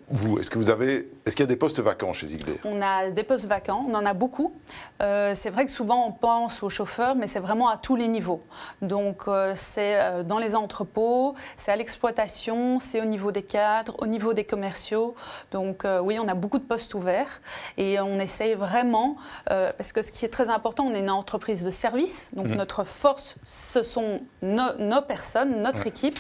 Vous, 0.09 0.37
est-ce 0.37 0.51
que 0.51 0.59
vous 0.59 0.69
avez, 0.69 1.09
est-ce 1.25 1.35
qu'il 1.35 1.43
y 1.43 1.47
a 1.47 1.47
des 1.47 1.55
postes 1.55 1.79
vacants 1.79 2.13
chez 2.13 2.27
Ziegler 2.27 2.59
On 2.63 2.79
a 2.79 3.09
des 3.09 3.23
postes 3.23 3.45
vacants, 3.45 3.83
on 3.89 3.95
en 3.95 4.05
a 4.05 4.13
beaucoup. 4.13 4.53
Euh, 5.01 5.33
c'est 5.33 5.49
vrai 5.49 5.65
que 5.65 5.71
souvent 5.71 6.05
on 6.05 6.11
pense 6.11 6.61
aux 6.61 6.69
chauffeurs, 6.69 7.15
mais 7.15 7.25
c'est 7.25 7.39
vraiment 7.39 7.69
à 7.69 7.77
tous 7.77 7.95
les 7.95 8.07
niveaux. 8.07 8.43
Donc 8.83 9.23
euh, 9.27 9.53
c'est 9.55 9.99
euh, 9.99 10.21
dans 10.21 10.37
les 10.37 10.55
entrepôts, 10.55 11.33
c'est 11.57 11.71
à 11.71 11.75
l'exploitation, 11.75 12.79
c'est 12.79 13.01
au 13.01 13.05
niveau 13.05 13.31
des 13.31 13.41
cadres, 13.41 13.95
au 13.97 14.05
niveau 14.05 14.33
des 14.33 14.43
commerciaux. 14.43 15.15
Donc 15.51 15.85
oui, 16.03 16.19
on 16.19 16.27
a 16.27 16.35
beaucoup 16.35 16.59
de 16.59 16.63
postes 16.63 16.93
ouverts 16.93 17.41
et 17.77 17.99
on 17.99 18.19
essaye 18.19 18.53
vraiment, 18.53 19.15
parce 19.45 19.91
que 19.91 20.01
ce 20.01 20.11
qui 20.11 20.25
est 20.25 20.29
très 20.29 20.49
important, 20.49 20.85
on 20.85 20.93
est 20.93 20.99
une 20.99 21.09
entreprise 21.09 21.63
de 21.63 21.71
service, 21.71 22.31
donc 22.33 22.47
mmh. 22.47 22.55
notre 22.55 22.83
force, 22.83 23.35
ce 23.43 23.83
sont 23.83 24.21
nos 24.41 25.01
personnes, 25.01 25.61
notre 25.61 25.87
équipe, 25.87 26.19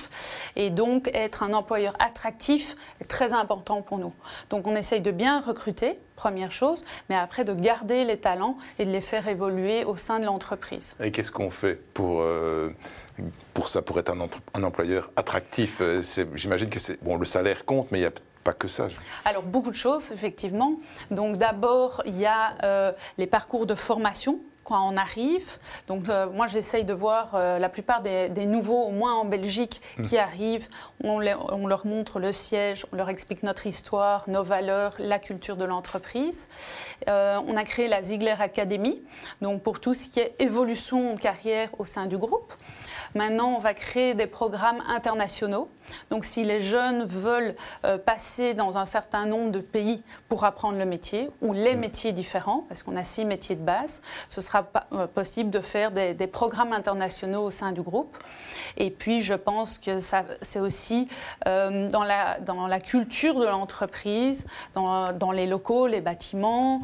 et 0.55 0.69
donc 0.69 1.09
être 1.13 1.43
un 1.43 1.53
employeur 1.53 1.93
attractif 1.99 2.75
est 2.99 3.05
très 3.05 3.33
important 3.33 3.74
pour 3.81 3.97
nous. 3.97 4.13
Donc 4.49 4.67
on 4.67 4.75
essaye 4.75 5.01
de 5.01 5.11
bien 5.11 5.41
recruter, 5.41 5.99
première 6.15 6.51
chose, 6.51 6.83
mais 7.09 7.15
après 7.15 7.43
de 7.43 7.53
garder 7.53 8.05
les 8.05 8.17
talents 8.17 8.57
et 8.79 8.85
de 8.85 8.91
les 8.91 9.01
faire 9.01 9.27
évoluer 9.27 9.83
au 9.83 9.97
sein 9.97 10.19
de 10.19 10.25
l'entreprise. 10.25 10.95
Et 10.99 11.11
qu'est-ce 11.11 11.31
qu'on 11.31 11.49
fait 11.49 11.75
pour, 11.93 12.21
euh, 12.21 12.69
pour 13.53 13.69
ça, 13.69 13.81
pour 13.81 13.99
être 13.99 14.09
un, 14.11 14.27
un 14.53 14.63
employeur 14.63 15.09
attractif 15.15 15.81
J'imagine 16.35 16.69
que 16.69 16.79
c'est 16.79 17.03
bon, 17.03 17.17
le 17.17 17.25
salaire 17.25 17.65
compte, 17.65 17.91
mais 17.91 17.99
il 17.99 18.03
y 18.03 18.07
a 18.07 18.11
pas 18.45 18.53
que 18.53 18.67
ça. 18.67 18.87
Alors 19.25 19.43
beaucoup 19.43 19.71
de 19.71 19.75
choses, 19.75 20.11
effectivement. 20.11 20.79
Donc 21.11 21.37
d'abord, 21.37 22.01
il 22.05 22.17
y 22.17 22.25
a 22.25 22.55
euh, 22.63 22.93
les 23.17 23.27
parcours 23.27 23.65
de 23.65 23.75
formation 23.75 24.39
quand 24.65 24.91
on 24.91 24.97
arrive. 24.97 25.59
Donc 25.87 26.09
euh, 26.09 26.29
moi 26.29 26.47
j'essaye 26.47 26.83
de 26.83 26.93
voir 26.93 27.31
euh, 27.35 27.59
la 27.59 27.69
plupart 27.69 28.01
des, 28.01 28.45
nouveaux, 28.45 28.83
au 28.83 28.91
moins 28.91 29.13
en 29.13 29.23
Belgique, 29.23 29.81
hmm. 29.97 30.03
qui 30.03 30.17
arrivent. 30.17 30.67
On, 31.03 31.21
on, 31.49 31.67
leur 31.67 31.85
montre 31.85 32.19
le 32.19 32.33
siège, 32.33 32.85
on 32.91 32.97
leur 32.97 33.09
explique 33.09 33.43
notre 33.43 33.67
histoire, 33.67 34.25
nos 34.27 34.43
valeurs, 34.43 34.95
la 34.99 35.19
culture 35.19 35.55
de 35.55 35.63
l'entreprise. 35.65 36.49
on 37.07 37.55
a 37.55 37.63
créé 37.63 37.87
la 37.87 38.01
Ziegler 38.01 38.35
Academy, 38.39 39.01
donc 39.41 39.61
pour 39.61 39.79
tout 39.79 39.93
ce 39.93 40.09
qui 40.09 40.19
est 40.19 40.35
évolution 40.39 41.13
de 41.13 41.19
carrière 41.19 41.69
au 41.77 41.85
sein 41.85 42.07
du 42.07 42.17
groupe. 42.17 42.53
Maintenant, 43.15 43.55
on 43.55 43.59
va 43.59 43.73
créer 43.73 44.13
des 44.13 44.27
programmes 44.27 44.83
internationaux. 44.89 45.69
Donc, 46.09 46.25
si 46.25 46.43
les 46.43 46.61
jeunes 46.61 47.05
veulent 47.05 47.55
euh, 47.85 47.97
passer 47.97 48.53
dans 48.53 48.77
un 48.77 48.85
certain 48.85 49.25
nombre 49.25 49.51
de 49.51 49.59
pays 49.59 50.03
pour 50.29 50.43
apprendre 50.43 50.77
le 50.77 50.85
métier, 50.85 51.29
ou 51.41 51.53
les 51.53 51.75
mm. 51.75 51.79
métiers 51.79 52.11
différents, 52.11 52.65
parce 52.67 52.83
qu'on 52.83 52.95
a 52.95 53.03
six 53.03 53.23
métiers 53.23 53.55
de 53.55 53.63
base, 53.63 54.01
ce 54.29 54.41
sera 54.41 54.63
pas, 54.63 54.87
euh, 54.93 55.07
possible 55.07 55.49
de 55.49 55.59
faire 55.59 55.91
des, 55.91 56.15
programmes 56.27 56.73
internationaux 56.73 57.43
au 57.43 57.51
sein 57.51 57.71
du 57.71 57.81
groupe. 57.81 58.17
Et 58.77 58.89
puis, 58.89 59.21
je 59.21 59.35
pense 59.35 59.77
que 59.77 59.99
c'est 60.41 60.59
aussi 60.59 61.07
euh, 61.47 61.87
dans, 61.89 62.03
la, 62.03 62.39
dans 62.39 62.67
la 62.67 62.79
culture 62.79 63.39
de 63.39 63.45
l'entreprise, 63.45 64.47
dans, 64.73 65.13
dans, 65.13 65.31
les 65.31 65.45
locaux, 65.45 65.87
les 65.87 66.01
bâtiments. 66.01 66.81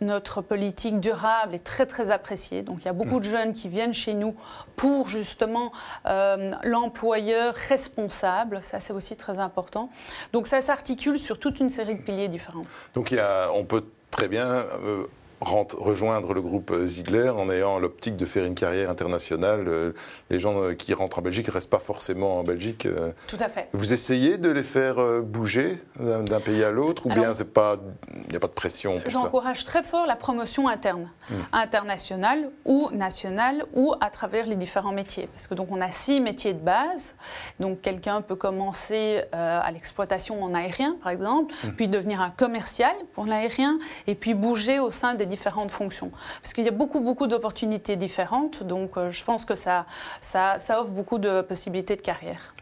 notre 0.00 0.42
politique 0.42 1.00
durable 1.00 1.54
est 1.54 1.64
très, 1.64 1.86
très 1.86 2.10
appréciée. 2.10 2.62
Donc, 2.62 2.82
il 2.82 2.84
y 2.84 2.88
a 2.88 2.92
beaucoup 2.92 3.16
mm. 3.16 3.20
de 3.20 3.24
jeunes 3.24 3.54
qui 3.54 3.68
viennent 3.68 3.94
chez 3.94 4.14
nous 4.14 4.36
pour 4.76 5.08
justement 5.16 5.72
euh, 6.06 6.52
l'employeur 6.62 7.54
responsable. 7.54 8.62
Ça, 8.62 8.80
c'est 8.80 8.92
aussi 8.92 9.16
très 9.16 9.38
important. 9.38 9.90
Donc 10.32 10.46
ça 10.46 10.60
s'articule 10.60 11.18
sur 11.18 11.38
toute 11.38 11.60
une 11.60 11.70
série 11.70 11.94
de 11.94 12.02
piliers 12.02 12.28
différents. 12.28 12.64
Donc 12.94 13.14
on 13.54 13.64
peut 13.64 13.84
très 14.10 14.28
bien 14.28 14.46
euh, 14.46 15.06
rejoindre 15.40 16.32
le 16.32 16.40
groupe 16.40 16.72
Ziegler 16.84 17.28
en 17.28 17.50
ayant 17.50 17.78
l'optique 17.78 18.16
de 18.16 18.24
faire 18.24 18.44
une 18.44 18.54
carrière 18.54 18.90
internationale. 18.90 19.64
Euh, 19.68 19.92
les 20.30 20.38
gens 20.38 20.60
euh, 20.60 20.74
qui 20.74 20.94
rentrent 20.94 21.18
en 21.18 21.22
Belgique 21.22 21.48
ne 21.48 21.52
restent 21.52 21.70
pas 21.70 21.78
forcément 21.78 22.38
en 22.38 22.42
Belgique. 22.42 22.86
Euh. 22.86 23.12
Tout 23.28 23.36
à 23.40 23.48
fait. 23.48 23.68
Vous 23.72 23.92
essayez 23.92 24.38
de 24.38 24.48
les 24.48 24.62
faire 24.62 24.96
bouger 25.22 25.78
d'un 25.98 26.40
pays 26.40 26.64
à 26.64 26.70
l'autre 26.70 27.06
ou 27.06 27.10
bien 27.10 27.32
il 27.32 28.30
n'y 28.30 28.36
a 28.36 28.40
pas 28.40 28.46
de 28.46 28.52
pression 28.52 29.00
pour 29.00 29.12
ça? 29.12 29.18
J'encourage 29.18 29.64
très 29.64 29.82
fort 29.82 30.06
la 30.06 30.16
promotion 30.16 30.68
interne, 30.68 31.10
hmm. 31.30 31.34
internationale 31.52 32.50
ou 32.64 32.88
nationale 32.92 33.64
ou 33.74 33.94
à 34.00 34.10
travers 34.10 34.46
les 34.46 34.56
différents 34.56 34.92
métiers. 34.92 35.28
Parce 35.32 35.46
que 35.46 35.54
donc 35.54 35.68
on 35.70 35.80
a 35.80 35.90
six 35.90 36.20
métiers 36.20 36.54
de 36.54 36.60
base. 36.60 37.14
Donc 37.60 37.82
quelqu'un 37.82 38.22
peut 38.22 38.36
commencer 38.36 39.22
à 39.32 39.70
l'exploitation 39.70 40.42
en 40.42 40.54
aérien, 40.54 40.96
par 41.02 41.12
exemple, 41.12 41.54
hmm. 41.64 41.70
puis 41.72 41.88
devenir 41.88 42.20
un 42.20 42.30
commercial 42.30 42.94
pour 43.12 43.26
l'aérien 43.26 43.78
et 44.06 44.14
puis 44.14 44.34
bouger 44.34 44.78
au 44.78 44.90
sein 44.90 45.14
des 45.14 45.25
différentes 45.26 45.70
fonctions. 45.70 46.10
Parce 46.42 46.52
qu'il 46.52 46.64
y 46.64 46.68
a 46.68 46.72
beaucoup, 46.72 47.00
beaucoup 47.00 47.26
d'opportunités 47.26 47.96
différentes, 47.96 48.62
donc 48.62 48.96
euh, 48.96 49.10
je 49.10 49.24
pense 49.24 49.44
que 49.44 49.54
ça, 49.54 49.86
ça, 50.20 50.58
ça, 50.58 50.80
offre 50.80 50.92
beaucoup 50.92 51.18
de 51.18 51.42
possibilités 51.42 51.96
de 51.96 52.02
carrière. 52.02 52.54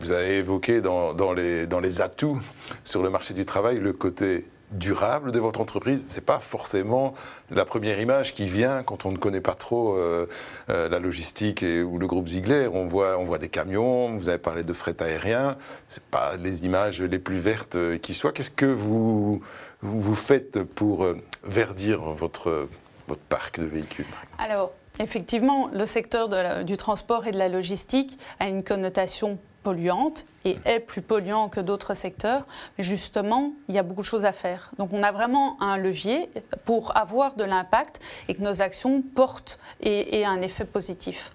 Vous 0.00 0.10
avez 0.10 0.38
évoqué 0.38 0.80
dans, 0.80 1.32
les, 1.32 1.66
dans 1.66 1.80
les 1.80 2.00
atouts 2.00 2.40
sur 2.82 3.02
le 3.02 3.10
marché 3.10 3.34
du 3.34 3.44
travail 3.44 3.78
le 3.78 3.92
côté 3.92 4.46
durable 4.72 5.32
de 5.32 5.38
votre 5.38 5.60
entreprise. 5.60 6.04
C'est 6.08 6.24
pas 6.24 6.38
forcément 6.38 7.14
la 7.50 7.64
première 7.64 8.00
image 8.00 8.34
qui 8.34 8.48
vient 8.48 8.82
quand 8.82 9.04
on 9.04 9.12
ne 9.12 9.18
connaît 9.18 9.40
pas 9.40 9.54
trop 9.54 9.94
euh, 9.96 10.26
euh, 10.70 10.88
la 10.88 10.98
logistique 10.98 11.62
et, 11.62 11.82
ou 11.82 11.98
le 11.98 12.06
groupe 12.06 12.28
Ziegler. 12.28 12.68
On 12.72 12.86
voit, 12.86 13.18
on 13.18 13.24
voit 13.24 13.38
des 13.38 13.48
camions. 13.48 14.16
Vous 14.16 14.28
avez 14.28 14.38
parlé 14.38 14.64
de 14.64 14.72
fret 14.72 14.96
aérien. 15.00 15.56
C'est 15.88 16.02
pas 16.04 16.36
les 16.36 16.64
images 16.64 17.02
les 17.02 17.18
plus 17.18 17.38
vertes 17.38 17.76
qui 18.00 18.14
soient. 18.14 18.32
Qu'est-ce 18.32 18.50
que 18.50 18.66
vous 18.66 19.42
vous 19.82 20.14
faites 20.14 20.62
pour 20.62 21.04
euh, 21.04 21.16
verdir 21.44 22.00
votre, 22.00 22.68
votre 23.08 23.20
parc 23.22 23.60
de 23.60 23.66
véhicules 23.66 24.06
Alors, 24.38 24.72
effectivement, 25.00 25.68
le 25.72 25.86
secteur 25.86 26.28
du 26.64 26.76
transport 26.76 27.26
et 27.26 27.32
de 27.32 27.38
la 27.38 27.48
logistique 27.48 28.18
a 28.40 28.48
une 28.48 28.62
connotation 28.62 29.38
polluante 29.62 30.26
et 30.44 30.58
est 30.64 30.80
plus 30.80 31.02
polluant 31.02 31.48
que 31.48 31.60
d'autres 31.60 31.94
secteurs. 31.94 32.46
Mais 32.76 32.84
justement, 32.84 33.52
il 33.68 33.74
y 33.74 33.78
a 33.78 33.82
beaucoup 33.82 34.02
de 34.02 34.06
choses 34.06 34.24
à 34.24 34.32
faire. 34.32 34.70
Donc 34.78 34.90
on 34.92 35.02
a 35.02 35.12
vraiment 35.12 35.56
un 35.62 35.76
levier 35.76 36.30
pour 36.64 36.96
avoir 36.96 37.34
de 37.34 37.44
l'impact 37.44 38.00
et 38.28 38.34
que 38.34 38.42
nos 38.42 38.62
actions 38.62 39.02
portent 39.02 39.58
et 39.80 40.20
aient 40.20 40.24
un 40.24 40.40
effet 40.40 40.64
positif. 40.64 41.32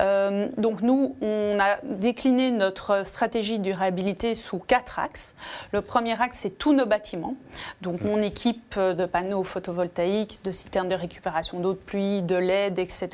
Euh, 0.00 0.48
donc 0.56 0.82
nous, 0.82 1.16
on 1.20 1.58
a 1.60 1.76
décliné 1.82 2.50
notre 2.50 3.06
stratégie 3.06 3.58
de 3.58 3.64
durabilité 3.64 4.34
sous 4.34 4.58
quatre 4.58 4.98
axes. 4.98 5.34
Le 5.72 5.80
premier 5.80 6.20
axe, 6.20 6.38
c'est 6.40 6.58
tous 6.58 6.72
nos 6.72 6.86
bâtiments. 6.86 7.36
Donc 7.80 8.00
on 8.04 8.20
équipe 8.22 8.78
de 8.78 9.06
panneaux 9.06 9.42
photovoltaïques, 9.42 10.40
de 10.44 10.52
citernes 10.52 10.88
de 10.88 10.94
récupération 10.94 11.60
d'eau 11.60 11.72
de 11.72 11.78
pluie, 11.78 12.22
de 12.22 12.36
LED, 12.36 12.78
etc. 12.78 13.08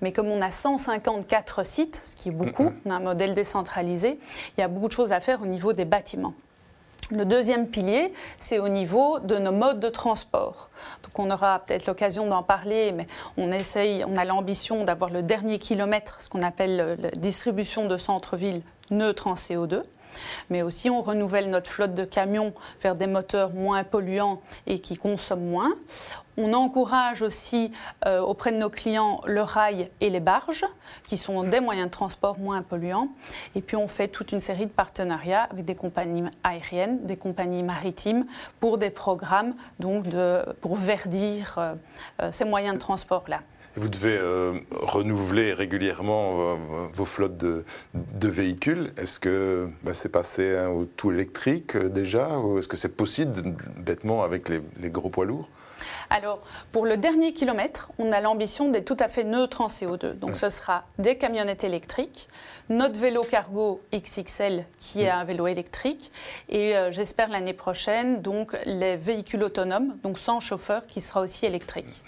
Mais 0.00 0.12
comme 0.12 0.28
on 0.28 0.40
a 0.40 0.50
154 0.50 1.66
sites, 1.66 2.00
ce 2.04 2.16
qui 2.16 2.28
est 2.28 2.32
beaucoup, 2.32 2.72
on 2.84 2.90
a 2.90 2.94
un 2.94 3.00
modèle 3.00 3.34
décentralisé, 3.34 4.18
il 4.56 4.60
y 4.60 4.63
a 4.63 4.63
beaucoup 4.68 4.88
de 4.88 4.92
choses 4.92 5.12
à 5.12 5.20
faire 5.20 5.42
au 5.42 5.46
niveau 5.46 5.72
des 5.72 5.84
bâtiments. 5.84 6.34
Le 7.10 7.26
deuxième 7.26 7.68
pilier, 7.68 8.12
c'est 8.38 8.58
au 8.58 8.68
niveau 8.68 9.18
de 9.18 9.36
nos 9.36 9.52
modes 9.52 9.78
de 9.78 9.90
transport. 9.90 10.70
Donc 11.02 11.18
on 11.18 11.30
aura 11.30 11.58
peut-être 11.58 11.86
l'occasion 11.86 12.26
d'en 12.26 12.42
parler, 12.42 12.92
mais 12.92 13.06
on 13.36 13.52
essaye, 13.52 14.04
on 14.08 14.16
a 14.16 14.24
l'ambition 14.24 14.84
d'avoir 14.84 15.10
le 15.10 15.22
dernier 15.22 15.58
kilomètre, 15.58 16.20
ce 16.20 16.30
qu'on 16.30 16.42
appelle 16.42 16.96
la 16.98 17.10
distribution 17.10 17.86
de 17.86 17.98
centre-ville 17.98 18.62
neutre 18.90 19.26
en 19.26 19.34
CO2 19.34 19.82
mais 20.50 20.62
aussi 20.62 20.90
on 20.90 21.02
renouvelle 21.02 21.50
notre 21.50 21.70
flotte 21.70 21.94
de 21.94 22.04
camions 22.04 22.52
vers 22.80 22.94
des 22.94 23.06
moteurs 23.06 23.50
moins 23.50 23.84
polluants 23.84 24.40
et 24.66 24.78
qui 24.78 24.96
consomment 24.96 25.48
moins. 25.48 25.72
On 26.36 26.52
encourage 26.52 27.22
aussi 27.22 27.70
euh, 28.06 28.20
auprès 28.20 28.50
de 28.50 28.56
nos 28.56 28.70
clients 28.70 29.20
le 29.24 29.42
rail 29.42 29.90
et 30.00 30.10
les 30.10 30.18
barges, 30.18 30.64
qui 31.06 31.16
sont 31.16 31.44
des 31.44 31.60
moyens 31.60 31.86
de 31.86 31.92
transport 31.92 32.38
moins 32.38 32.62
polluants. 32.62 33.08
Et 33.54 33.60
puis 33.60 33.76
on 33.76 33.86
fait 33.86 34.08
toute 34.08 34.32
une 34.32 34.40
série 34.40 34.66
de 34.66 34.70
partenariats 34.70 35.44
avec 35.44 35.64
des 35.64 35.76
compagnies 35.76 36.24
aériennes, 36.42 37.06
des 37.06 37.16
compagnies 37.16 37.62
maritimes, 37.62 38.26
pour 38.58 38.78
des 38.78 38.90
programmes 38.90 39.54
donc 39.78 40.06
pour 40.60 40.76
verdir 40.76 41.54
euh, 41.58 41.74
euh, 42.20 42.32
ces 42.32 42.44
moyens 42.44 42.74
de 42.74 42.80
transport-là. 42.80 43.40
Vous 43.76 43.88
devez 43.88 44.16
euh, 44.16 44.52
renouveler 44.70 45.52
régulièrement 45.52 46.52
euh, 46.52 46.54
vos 46.92 47.04
flottes 47.04 47.36
de, 47.36 47.64
véhicules. 48.22 48.92
Est-ce 48.96 49.18
que 49.18 49.68
bah, 49.82 49.94
c'est 49.94 50.10
passé 50.10 50.64
au 50.66 50.84
tout 50.84 51.10
électrique 51.10 51.74
euh, 51.74 51.88
déjà 51.88 52.38
Ou 52.38 52.58
est-ce 52.58 52.68
que 52.68 52.76
c'est 52.76 52.96
possible 52.96 53.56
bêtement 53.76 54.22
avec 54.22 54.48
les, 54.48 54.90
gros 54.90 55.10
poids 55.10 55.24
lourds? 55.24 55.48
Alors, 56.08 56.40
pour 56.70 56.86
le 56.86 56.96
dernier 56.96 57.32
kilomètre, 57.32 57.90
on 57.98 58.12
a 58.12 58.20
l'ambition 58.20 58.70
d'être 58.70 58.84
tout 58.84 58.96
à 59.00 59.08
fait 59.08 59.24
neutre 59.24 59.60
en 59.60 59.66
CO2. 59.66 60.12
Donc, 60.12 60.36
ce 60.36 60.50
sera 60.50 60.84
des 61.00 61.18
camionnettes 61.18 61.64
électriques, 61.64 62.28
notre 62.68 63.00
vélo 63.00 63.22
cargo 63.22 63.80
XXL 63.92 64.66
qui 64.78 65.02
est 65.02 65.10
un 65.10 65.24
vélo 65.24 65.48
électrique, 65.48 66.12
et 66.48 66.74
j'espère 66.90 67.28
l'année 67.28 67.52
prochaine, 67.52 68.22
donc 68.22 68.56
les 68.64 68.96
véhicules 68.96 69.42
autonomes, 69.42 69.96
donc 70.02 70.18
sans 70.18 70.40
chauffeur, 70.40 70.86
qui 70.86 71.00
sera 71.00 71.20
aussi 71.20 71.44
électrique. 71.44 72.02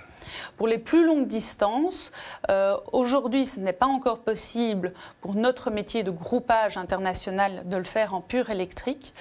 Pour 0.56 0.66
les 0.66 0.78
plus 0.78 1.04
longues 1.04 1.26
distances, 1.26 2.12
euh, 2.50 2.76
aujourd'hui, 2.92 3.46
ce 3.46 3.60
n'est 3.60 3.72
pas 3.72 3.86
encore 3.86 4.18
possible 4.18 4.92
pour 5.20 5.34
notre 5.34 5.70
métier 5.70 6.02
de 6.02 6.10
groupage 6.10 6.76
international 6.76 7.62
de 7.68 7.76
le 7.76 7.84
faire 7.84 8.14
en 8.14 8.20
pur 8.20 8.50
électrique. 8.50 9.14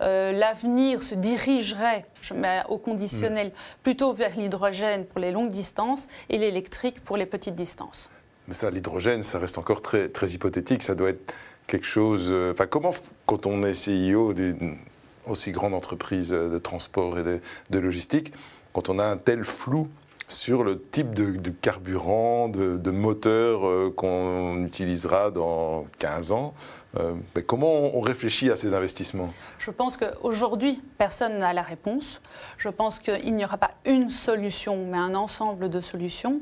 Euh, 0.00 0.32
l'avenir 0.32 1.02
se 1.02 1.14
dirigerait, 1.14 2.06
je 2.20 2.34
mets 2.34 2.62
au 2.68 2.78
conditionnel, 2.78 3.48
mm. 3.48 3.52
plutôt 3.82 4.12
vers 4.12 4.36
l'hydrogène 4.36 5.04
pour 5.04 5.20
les 5.20 5.32
longues 5.32 5.50
distances 5.50 6.08
et 6.28 6.38
l'électrique 6.38 7.02
pour 7.02 7.16
les 7.16 7.26
petites 7.26 7.54
distances. 7.54 8.08
Mais 8.48 8.54
ça, 8.54 8.70
l'hydrogène, 8.70 9.22
ça 9.22 9.38
reste 9.38 9.58
encore 9.58 9.82
très, 9.82 10.08
très 10.08 10.30
hypothétique. 10.30 10.82
Ça 10.82 10.94
doit 10.94 11.10
être 11.10 11.32
quelque 11.66 11.86
chose. 11.86 12.28
Euh, 12.30 12.52
enfin, 12.52 12.66
comment, 12.66 12.92
quand 13.26 13.46
on 13.46 13.64
est 13.64 13.72
CEO 13.72 14.32
d'une 14.32 14.78
aussi 15.26 15.52
grande 15.52 15.74
entreprise 15.74 16.30
de 16.30 16.58
transport 16.58 17.18
et 17.18 17.22
de, 17.22 17.40
de 17.70 17.78
logistique, 17.78 18.32
quand 18.72 18.88
on 18.88 18.98
a 18.98 19.04
un 19.04 19.16
tel 19.16 19.44
flou 19.44 19.88
sur 20.32 20.64
le 20.64 20.80
type 20.80 21.14
de, 21.14 21.50
carburant, 21.50 22.48
de, 22.48 22.90
moteur 22.90 23.66
euh, 23.66 23.92
qu'on 23.94 24.64
utilisera 24.64 25.30
dans 25.30 25.86
15 25.98 26.32
ans. 26.32 26.54
Euh, 26.98 27.14
mais 27.34 27.42
comment 27.42 27.96
on 27.96 28.00
réfléchit 28.00 28.50
à 28.50 28.56
ces 28.56 28.74
investissements? 28.74 29.32
Je 29.58 29.70
pense 29.70 29.96
qu'aujourd'hui, 29.96 30.82
personne 30.98 31.38
n'a 31.38 31.52
la 31.54 31.62
réponse. 31.62 32.20
Je 32.58 32.68
pense 32.68 32.98
qu'il 32.98 33.34
n'y 33.34 33.44
aura 33.44 33.56
pas 33.56 33.70
une 33.86 34.10
solution, 34.10 34.84
mais 34.90 34.98
un 34.98 35.14
ensemble 35.14 35.70
de 35.70 35.80
solutions. 35.80 36.40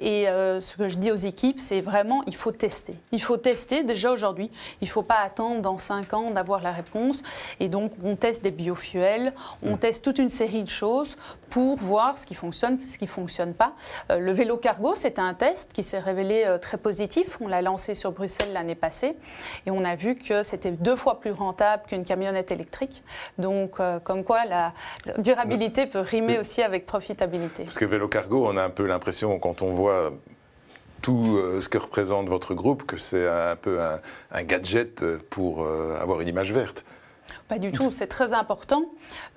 Et 0.00 0.28
euh, 0.28 0.60
ce 0.60 0.76
que 0.76 0.88
je 0.88 0.96
dis 0.96 1.12
aux 1.12 1.16
équipes, 1.16 1.60
c'est 1.60 1.80
vraiment, 1.80 2.24
il 2.26 2.34
faut 2.34 2.50
tester. 2.50 2.96
Il 3.12 3.22
faut 3.22 3.36
tester 3.36 3.84
déjà 3.84 4.10
aujourd'hui. 4.10 4.50
Il 4.80 4.86
ne 4.86 4.90
faut 4.90 5.02
pas 5.02 5.20
attendre 5.24 5.62
dans 5.62 5.78
5 5.78 6.12
ans 6.14 6.30
d'avoir 6.32 6.60
la 6.60 6.72
réponse. 6.72 7.22
Et 7.60 7.68
donc, 7.68 7.92
on 8.02 8.16
teste 8.16 8.42
des 8.42 8.50
biofuels, 8.50 9.32
on 9.62 9.74
mm. 9.74 9.78
teste 9.78 10.04
toute 10.04 10.18
une 10.18 10.28
série 10.28 10.64
de 10.64 10.70
choses 10.70 11.16
pour 11.50 11.76
voir 11.76 12.18
ce 12.18 12.26
qui 12.26 12.34
fonctionne, 12.34 12.80
ce 12.80 12.98
qui 12.98 13.04
ne 13.04 13.10
fonctionne 13.10 13.23
pas. 13.56 13.74
Euh, 14.10 14.18
le 14.18 14.32
vélo 14.32 14.56
cargo, 14.56 14.94
c'était 14.94 15.20
un 15.20 15.34
test 15.34 15.72
qui 15.72 15.82
s'est 15.82 15.98
révélé 15.98 16.44
très 16.60 16.76
positif. 16.76 17.38
On 17.40 17.48
l'a 17.48 17.62
lancé 17.62 17.94
sur 17.94 18.12
Bruxelles 18.12 18.52
l'année 18.52 18.74
passée. 18.74 19.16
Et 19.66 19.70
on 19.70 19.84
a 19.84 19.94
vu 19.96 20.16
que 20.16 20.42
c'était 20.42 20.70
deux 20.70 20.96
fois 20.96 21.20
plus 21.20 21.32
rentable 21.32 21.84
qu'une 21.88 22.04
camionnette 22.04 22.50
électrique. 22.50 23.04
Donc, 23.38 23.80
euh, 23.80 24.00
comme 24.00 24.24
quoi 24.24 24.44
la 24.44 24.72
durabilité 25.18 25.86
peut 25.86 26.00
rimer 26.00 26.38
aussi 26.38 26.62
avec 26.62 26.86
profitabilité. 26.86 27.64
Parce 27.64 27.78
que 27.78 27.84
vélo 27.84 28.08
cargo, 28.08 28.46
on 28.46 28.56
a 28.56 28.64
un 28.64 28.70
peu 28.70 28.86
l'impression, 28.86 29.38
quand 29.38 29.62
on 29.62 29.72
voit 29.72 30.12
tout 31.02 31.36
euh, 31.36 31.60
ce 31.60 31.68
que 31.68 31.78
représente 31.78 32.28
votre 32.28 32.54
groupe, 32.54 32.84
que 32.84 32.96
c'est 32.96 33.28
un 33.28 33.56
peu 33.56 33.78
un, 34.32 34.42
gadget 34.42 35.04
pour 35.30 35.64
euh, 35.64 35.98
avoir 36.00 36.20
une 36.20 36.28
image 36.28 36.52
verte. 36.52 36.84
Pas 37.48 37.58
du 37.58 37.72
tout, 37.72 37.90
c'est 37.90 38.06
très 38.06 38.32
important 38.32 38.86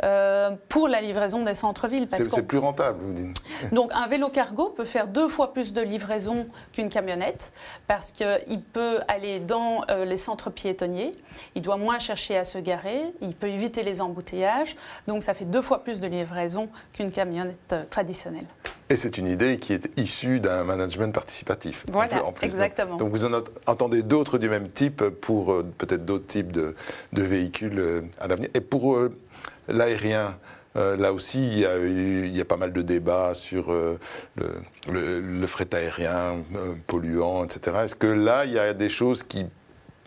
euh, 0.04 0.52
pour 0.70 0.88
la 0.88 1.02
livraison 1.02 1.44
des 1.44 1.54
centres-villes. 1.54 2.08
C'est 2.10 2.48
plus 2.48 2.58
rentable, 2.58 3.00
vous 3.02 3.14
dites. 3.14 3.36
Donc 3.74 3.92
un 3.94 4.08
vélo 4.08 4.30
cargo 4.30 4.70
peut 4.70 4.86
faire 4.86 5.08
deux 5.08 5.28
fois 5.28 5.54
plus 5.54 5.74
de 5.74 5.82
livraison 5.82 6.48
qu'une 6.72 6.90
camionnette 6.90 7.52
parce 7.88 8.12
qu'il 8.12 8.62
peut 8.74 9.00
aller 9.08 9.40
dans 9.40 9.82
euh, 9.90 10.06
les 10.06 10.18
centres 10.18 10.50
piétonniers, 10.50 11.12
il 11.56 11.62
doit 11.62 11.78
moins 11.78 12.00
chercher 12.00 12.38
à 12.38 12.44
se 12.44 12.58
garer, 12.58 13.02
il 13.22 13.36
peut 13.36 13.50
éviter 13.50 13.84
les 13.84 14.00
embouteillages, 14.00 14.78
donc 15.08 15.24
ça 15.24 15.34
fait 15.34 15.46
deux 15.46 15.62
fois 15.62 15.84
plus 15.84 16.00
de 16.00 16.08
livraison 16.08 16.70
qu'une 16.94 17.12
camionnette 17.12 17.74
euh, 17.74 17.86
traditionnelle. 17.86 18.46
Et 18.90 18.96
c'est 18.96 19.18
une 19.18 19.28
idée 19.28 19.58
qui 19.60 19.74
est 19.74 19.90
issue 20.00 20.40
d'un 20.40 20.64
management 20.64 21.14
participatif. 21.14 21.86
Voilà, 21.92 22.24
exactement. 22.42 22.96
Donc, 22.96 23.10
vous 23.10 23.26
en 23.26 23.44
entendez 23.66 24.02
d'autres 24.02 24.38
du 24.38 24.48
même 24.48 24.70
type 24.70 25.04
pour 25.10 25.52
euh, 25.52 25.66
peut-être 25.78 26.06
d'autres 26.06 26.28
types 26.28 26.54
de, 26.54 26.74
véhicules 27.12 28.07
Et 28.54 28.62
pour 28.62 28.96
euh, 28.96 29.18
l'aérien, 29.68 30.38
là 30.76 31.12
aussi, 31.12 31.64
il 31.64 32.36
y, 32.38 32.42
a 32.42 32.46
pas 32.46 32.58
mal 32.58 32.72
de 32.72 32.84
débats 32.84 33.34
sur 33.34 33.72
le, 33.72 34.62
le, 34.88 35.48
fret 35.48 35.74
aérien 35.74 36.36
polluant, 36.86 37.46
etc. 37.46 37.78
Est-ce 37.86 37.96
que 37.96 38.06
là, 38.06 38.46
il 38.46 38.52
y 38.52 38.60
a 38.60 38.76
des 38.76 38.90
choses 38.90 39.24
qui 39.24 39.48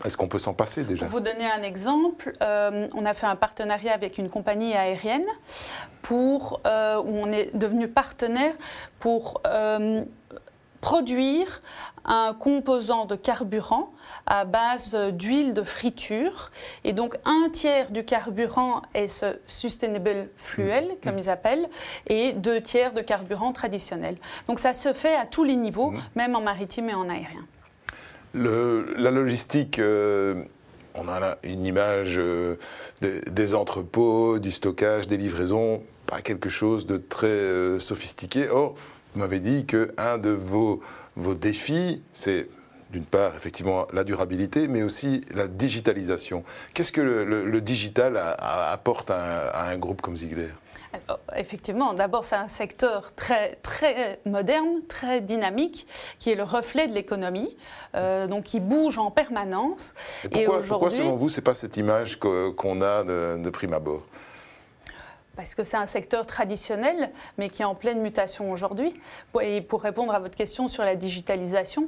est-ce 0.05 0.17
qu'on 0.17 0.27
peut 0.27 0.39
s'en 0.39 0.53
passer 0.53 0.83
déjà? 0.83 1.05
Pour 1.05 1.11
vous 1.11 1.23
donner 1.23 1.45
un 1.45 1.63
exemple, 1.63 2.33
euh, 2.41 2.87
on 2.93 3.05
a 3.05 3.13
fait 3.13 3.27
un 3.27 3.35
partenariat 3.35 3.93
avec 3.93 4.17
une 4.17 4.29
compagnie 4.29 4.73
aérienne 4.73 5.25
pour, 6.01 6.61
euh, 6.65 6.97
où 6.97 7.17
on 7.17 7.31
est 7.31 7.55
devenu 7.55 7.87
partenaire 7.87 8.53
pour 8.99 9.41
euh, 9.45 10.03
produire 10.81 11.61
un 12.03 12.33
composant 12.37 13.05
de 13.05 13.15
carburant 13.15 13.93
à 14.25 14.45
base 14.45 14.95
d'huile 15.13 15.53
de 15.53 15.63
friture. 15.63 16.51
Et 16.83 16.93
donc, 16.93 17.15
un 17.25 17.49
tiers 17.49 17.91
du 17.91 18.03
carburant 18.03 18.81
est 18.93 19.07
ce 19.07 19.37
sustainable 19.47 20.29
fuel, 20.35 20.85
mmh. 20.85 20.95
comme 21.03 21.19
ils 21.19 21.29
appellent, 21.29 21.69
et 22.07 22.33
deux 22.33 22.59
tiers 22.59 22.93
de 22.93 23.01
carburant 23.01 23.53
traditionnel. 23.53 24.17
Donc, 24.47 24.59
ça 24.59 24.73
se 24.73 24.93
fait 24.93 25.15
à 25.15 25.25
tous 25.25 25.43
les 25.43 25.55
niveaux, 25.55 25.91
mmh. 25.91 25.99
même 26.15 26.35
en 26.35 26.41
maritime 26.41 26.89
et 26.89 26.95
en 26.95 27.07
aérien 27.07 27.45
la 28.33 29.11
logistique, 29.11 29.79
euh, 29.79 30.43
on 30.95 31.07
a 31.07 31.19
là 31.19 31.37
une 31.43 31.65
image 31.65 32.15
euh, 32.17 32.55
des 33.01 33.55
entrepôts, 33.55 34.39
du 34.39 34.51
stockage, 34.51 35.07
des 35.07 35.17
livraisons, 35.17 35.83
pas 36.05 36.21
quelque 36.21 36.49
chose 36.49 36.85
de 36.85 36.97
très 36.97 37.27
euh, 37.27 37.79
sophistiqué. 37.79 38.49
Or, 38.49 38.75
vous 39.13 39.19
m'avez 39.19 39.39
dit 39.39 39.65
qu'un 39.65 40.17
de 40.17 40.29
vos, 40.29 40.81
vos 41.15 41.33
défis, 41.33 42.01
c'est 42.13 42.49
d'une 42.91 43.05
part, 43.05 43.35
effectivement, 43.35 43.87
la 43.93 44.03
durabilité, 44.03 44.67
mais 44.67 44.83
aussi 44.83 45.21
la 45.33 45.47
digitalisation. 45.47 46.43
Qu'est-ce 46.73 46.91
que 46.91 46.99
le, 46.99 47.61
digital 47.61 48.17
apporte 48.17 49.09
à 49.09 49.69
un 49.69 49.77
groupe 49.77 50.01
comme 50.01 50.17
Ziegler? 50.17 50.49
Effectivement, 51.35 51.93
d'abord, 51.93 52.25
c'est 52.25 52.35
un 52.35 52.49
secteur 52.49 53.13
très, 53.15 53.55
très 53.63 54.19
moderne, 54.25 54.81
très 54.87 55.21
dynamique, 55.21 55.87
qui 56.19 56.29
est 56.29 56.35
le 56.35 56.43
reflet 56.43 56.87
de 56.87 56.93
l'économie, 56.93 57.55
euh, 57.95 58.27
donc 58.27 58.43
qui 58.43 58.59
bouge 58.59 58.97
en 58.97 59.09
permanence. 59.09 59.93
Et 60.31 60.45
pourquoi, 60.45 60.91
selon 60.91 61.15
vous, 61.15 61.29
ce 61.29 61.37
n'est 61.37 61.43
pas 61.43 61.55
cette 61.55 61.77
image 61.77 62.19
qu'on 62.19 62.81
a 62.81 63.03
de, 63.03 63.49
prime 63.49 63.73
abord? 63.73 64.03
Parce 65.35 65.55
que 65.55 65.63
c'est 65.63 65.77
un 65.77 65.85
secteur 65.85 66.25
traditionnel, 66.25 67.11
mais 67.37 67.49
qui 67.49 67.61
est 67.61 67.65
en 67.65 67.75
pleine 67.75 68.01
mutation 68.01 68.51
aujourd'hui. 68.51 68.93
Et 69.41 69.61
pour 69.61 69.81
répondre 69.81 70.13
à 70.13 70.19
votre 70.19 70.35
question 70.35 70.67
sur 70.67 70.83
la 70.83 70.95
digitalisation, 70.95 71.87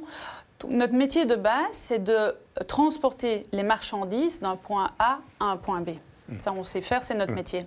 notre 0.68 0.94
métier 0.94 1.26
de 1.26 1.36
base, 1.36 1.72
c'est 1.72 2.02
de 2.02 2.36
transporter 2.66 3.46
les 3.52 3.62
marchandises 3.62 4.40
d'un 4.40 4.56
point 4.56 4.90
A 4.98 5.18
à 5.40 5.44
un 5.44 5.56
point 5.56 5.80
B. 5.80 5.90
Ça, 6.38 6.52
on 6.52 6.64
sait 6.64 6.80
faire, 6.80 7.02
c'est 7.02 7.14
notre 7.14 7.32
mm. 7.32 7.36
métier. 7.36 7.66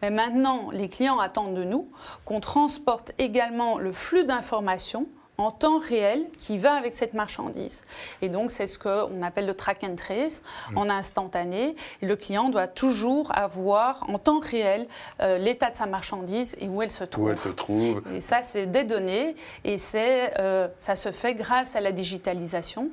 Mais 0.00 0.10
maintenant, 0.10 0.70
les 0.72 0.88
clients 0.88 1.18
attendent 1.18 1.54
de 1.54 1.64
nous 1.64 1.88
qu'on 2.24 2.40
transporte 2.40 3.12
également 3.18 3.78
le 3.78 3.92
flux 3.92 4.24
d'informations 4.24 5.06
en 5.38 5.52
temps 5.52 5.78
réel 5.78 6.26
qui 6.36 6.58
va 6.58 6.72
avec 6.74 6.94
cette 6.94 7.14
marchandise. 7.14 7.84
Et 8.22 8.28
donc, 8.28 8.50
c'est 8.50 8.66
ce 8.66 8.76
qu'on 8.76 9.22
appelle 9.22 9.46
le 9.46 9.54
track 9.54 9.84
and 9.84 9.94
trace 9.94 10.42
mm. 10.72 10.78
en 10.78 10.90
instantané. 10.90 11.76
Le 12.02 12.16
client 12.16 12.48
doit 12.48 12.66
toujours 12.66 13.30
avoir 13.36 14.04
en 14.10 14.18
temps 14.18 14.40
réel 14.40 14.88
euh, 15.20 15.38
l'état 15.38 15.70
de 15.70 15.76
sa 15.76 15.86
marchandise 15.86 16.56
et 16.60 16.66
où 16.66 16.82
elle 16.82 16.90
se 16.90 17.04
trouve. 17.04 17.26
Où 17.26 17.30
elle 17.30 17.38
se 17.38 17.48
trouve. 17.50 18.02
Et 18.12 18.20
ça, 18.20 18.42
c'est 18.42 18.66
des 18.66 18.82
données 18.82 19.36
et 19.64 19.78
c'est, 19.78 20.38
euh, 20.40 20.66
ça 20.80 20.96
se 20.96 21.12
fait 21.12 21.34
grâce 21.34 21.76
à 21.76 21.80
la 21.80 21.92
digitalisation. 21.92 22.90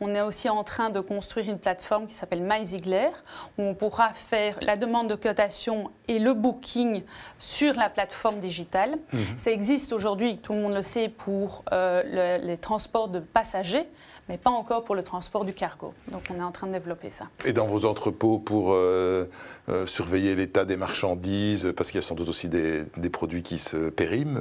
On 0.00 0.14
est 0.14 0.20
aussi 0.20 0.48
en 0.48 0.62
train 0.64 0.90
de 0.90 1.00
construire 1.00 1.48
une 1.48 1.58
plateforme 1.58 2.06
qui 2.06 2.14
s'appelle 2.14 2.42
MyZiegler, 2.42 3.10
où 3.58 3.62
on 3.62 3.74
pourra 3.74 4.12
faire 4.12 4.56
la 4.62 4.76
demande 4.76 5.08
de 5.08 5.14
cotation 5.14 5.90
et 6.06 6.18
le 6.18 6.34
booking 6.34 7.02
sur 7.36 7.74
la 7.74 7.90
plateforme 7.90 8.38
digitale. 8.38 8.96
Mhm. 9.12 9.20
Ça 9.36 9.50
existe 9.50 9.92
aujourd'hui, 9.92 10.38
tout 10.38 10.52
le 10.52 10.60
monde 10.60 10.74
le 10.74 10.82
sait, 10.82 11.08
pour 11.08 11.64
euh, 11.72 12.38
les 12.38 12.58
transports 12.58 13.08
de 13.08 13.20
passagers, 13.20 13.88
mais 14.28 14.38
pas 14.38 14.50
encore 14.50 14.84
pour 14.84 14.94
le 14.94 15.02
transport 15.02 15.44
du 15.44 15.52
cargo. 15.52 15.94
Donc 16.10 16.22
on 16.30 16.38
est 16.38 16.42
en 16.42 16.52
train 16.52 16.66
de 16.66 16.72
développer 16.72 17.10
ça. 17.10 17.26
Et 17.44 17.52
dans 17.52 17.66
vos 17.66 17.84
entrepôts 17.84 18.38
pour 18.38 18.72
euh, 18.72 19.26
euh, 19.68 19.86
surveiller 19.86 20.34
l'état 20.34 20.64
des 20.64 20.76
marchandises, 20.76 21.72
parce 21.76 21.90
qu'il 21.90 22.00
y 22.00 22.04
a 22.04 22.06
sans 22.06 22.14
doute 22.14 22.28
aussi 22.28 22.48
des, 22.48 22.86
produits 23.12 23.42
qui 23.42 23.58
se 23.58 23.88
périment, 23.88 24.38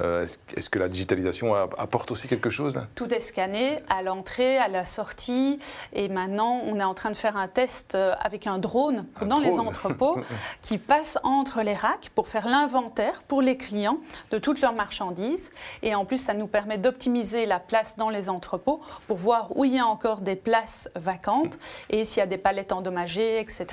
est-ce 0.00 0.68
que 0.68 0.78
la 0.78 0.88
digitalisation 0.88 1.54
apporte 1.54 2.10
aussi 2.10 2.28
quelque 2.28 2.50
chose 2.50 2.74
là? 2.74 2.86
Tout 2.94 3.12
est 3.14 3.20
scanné 3.20 3.78
à 3.88 4.02
l'entrée, 4.02 4.58
à 4.58 4.68
la 4.68 4.84
sortie. 4.84 5.58
Et 5.92 6.08
maintenant, 6.08 6.60
on 6.64 6.78
est 6.78 6.84
en 6.84 6.94
train 6.94 7.10
de 7.10 7.16
faire 7.16 7.36
un 7.36 7.48
test 7.48 7.94
euh, 7.94 8.14
avec 8.20 8.46
un 8.46 8.58
drone 8.58 9.06
dans 9.26 9.38
les 9.38 9.58
entrepôts 9.58 10.18
qui 10.62 10.78
passe 10.78 11.18
entre 11.22 11.62
les 11.62 11.74
racks 11.74 12.10
pour 12.14 12.28
faire 12.28 12.48
l'inventaire 12.48 13.22
pour 13.26 13.42
les 13.42 13.56
clients 13.56 13.98
de 14.30 14.38
toutes 14.38 14.60
leurs 14.60 14.74
marchandises. 14.74 15.50
Et 15.82 15.94
en 15.94 16.04
plus, 16.04 16.18
ça 16.18 16.34
nous 16.34 16.46
permet 16.46 16.78
d'optimiser 16.78 17.46
la 17.46 17.60
place 17.60 17.96
dans 17.96 18.10
les 18.10 18.28
entrepôts 18.28 18.80
pour 19.06 19.16
voir 19.16 19.56
où 19.56 19.64
il 19.64 19.74
y 19.74 19.78
a 19.78 19.86
encore 19.86 20.20
des 20.20 20.36
places 20.36 20.90
vacantes 20.94 21.58
et 21.90 22.04
s'il 22.04 22.20
y 22.20 22.22
a 22.22 22.26
des 22.26 22.38
palettes 22.38 22.72
endommagées, 22.72 23.40
etc. 23.40 23.66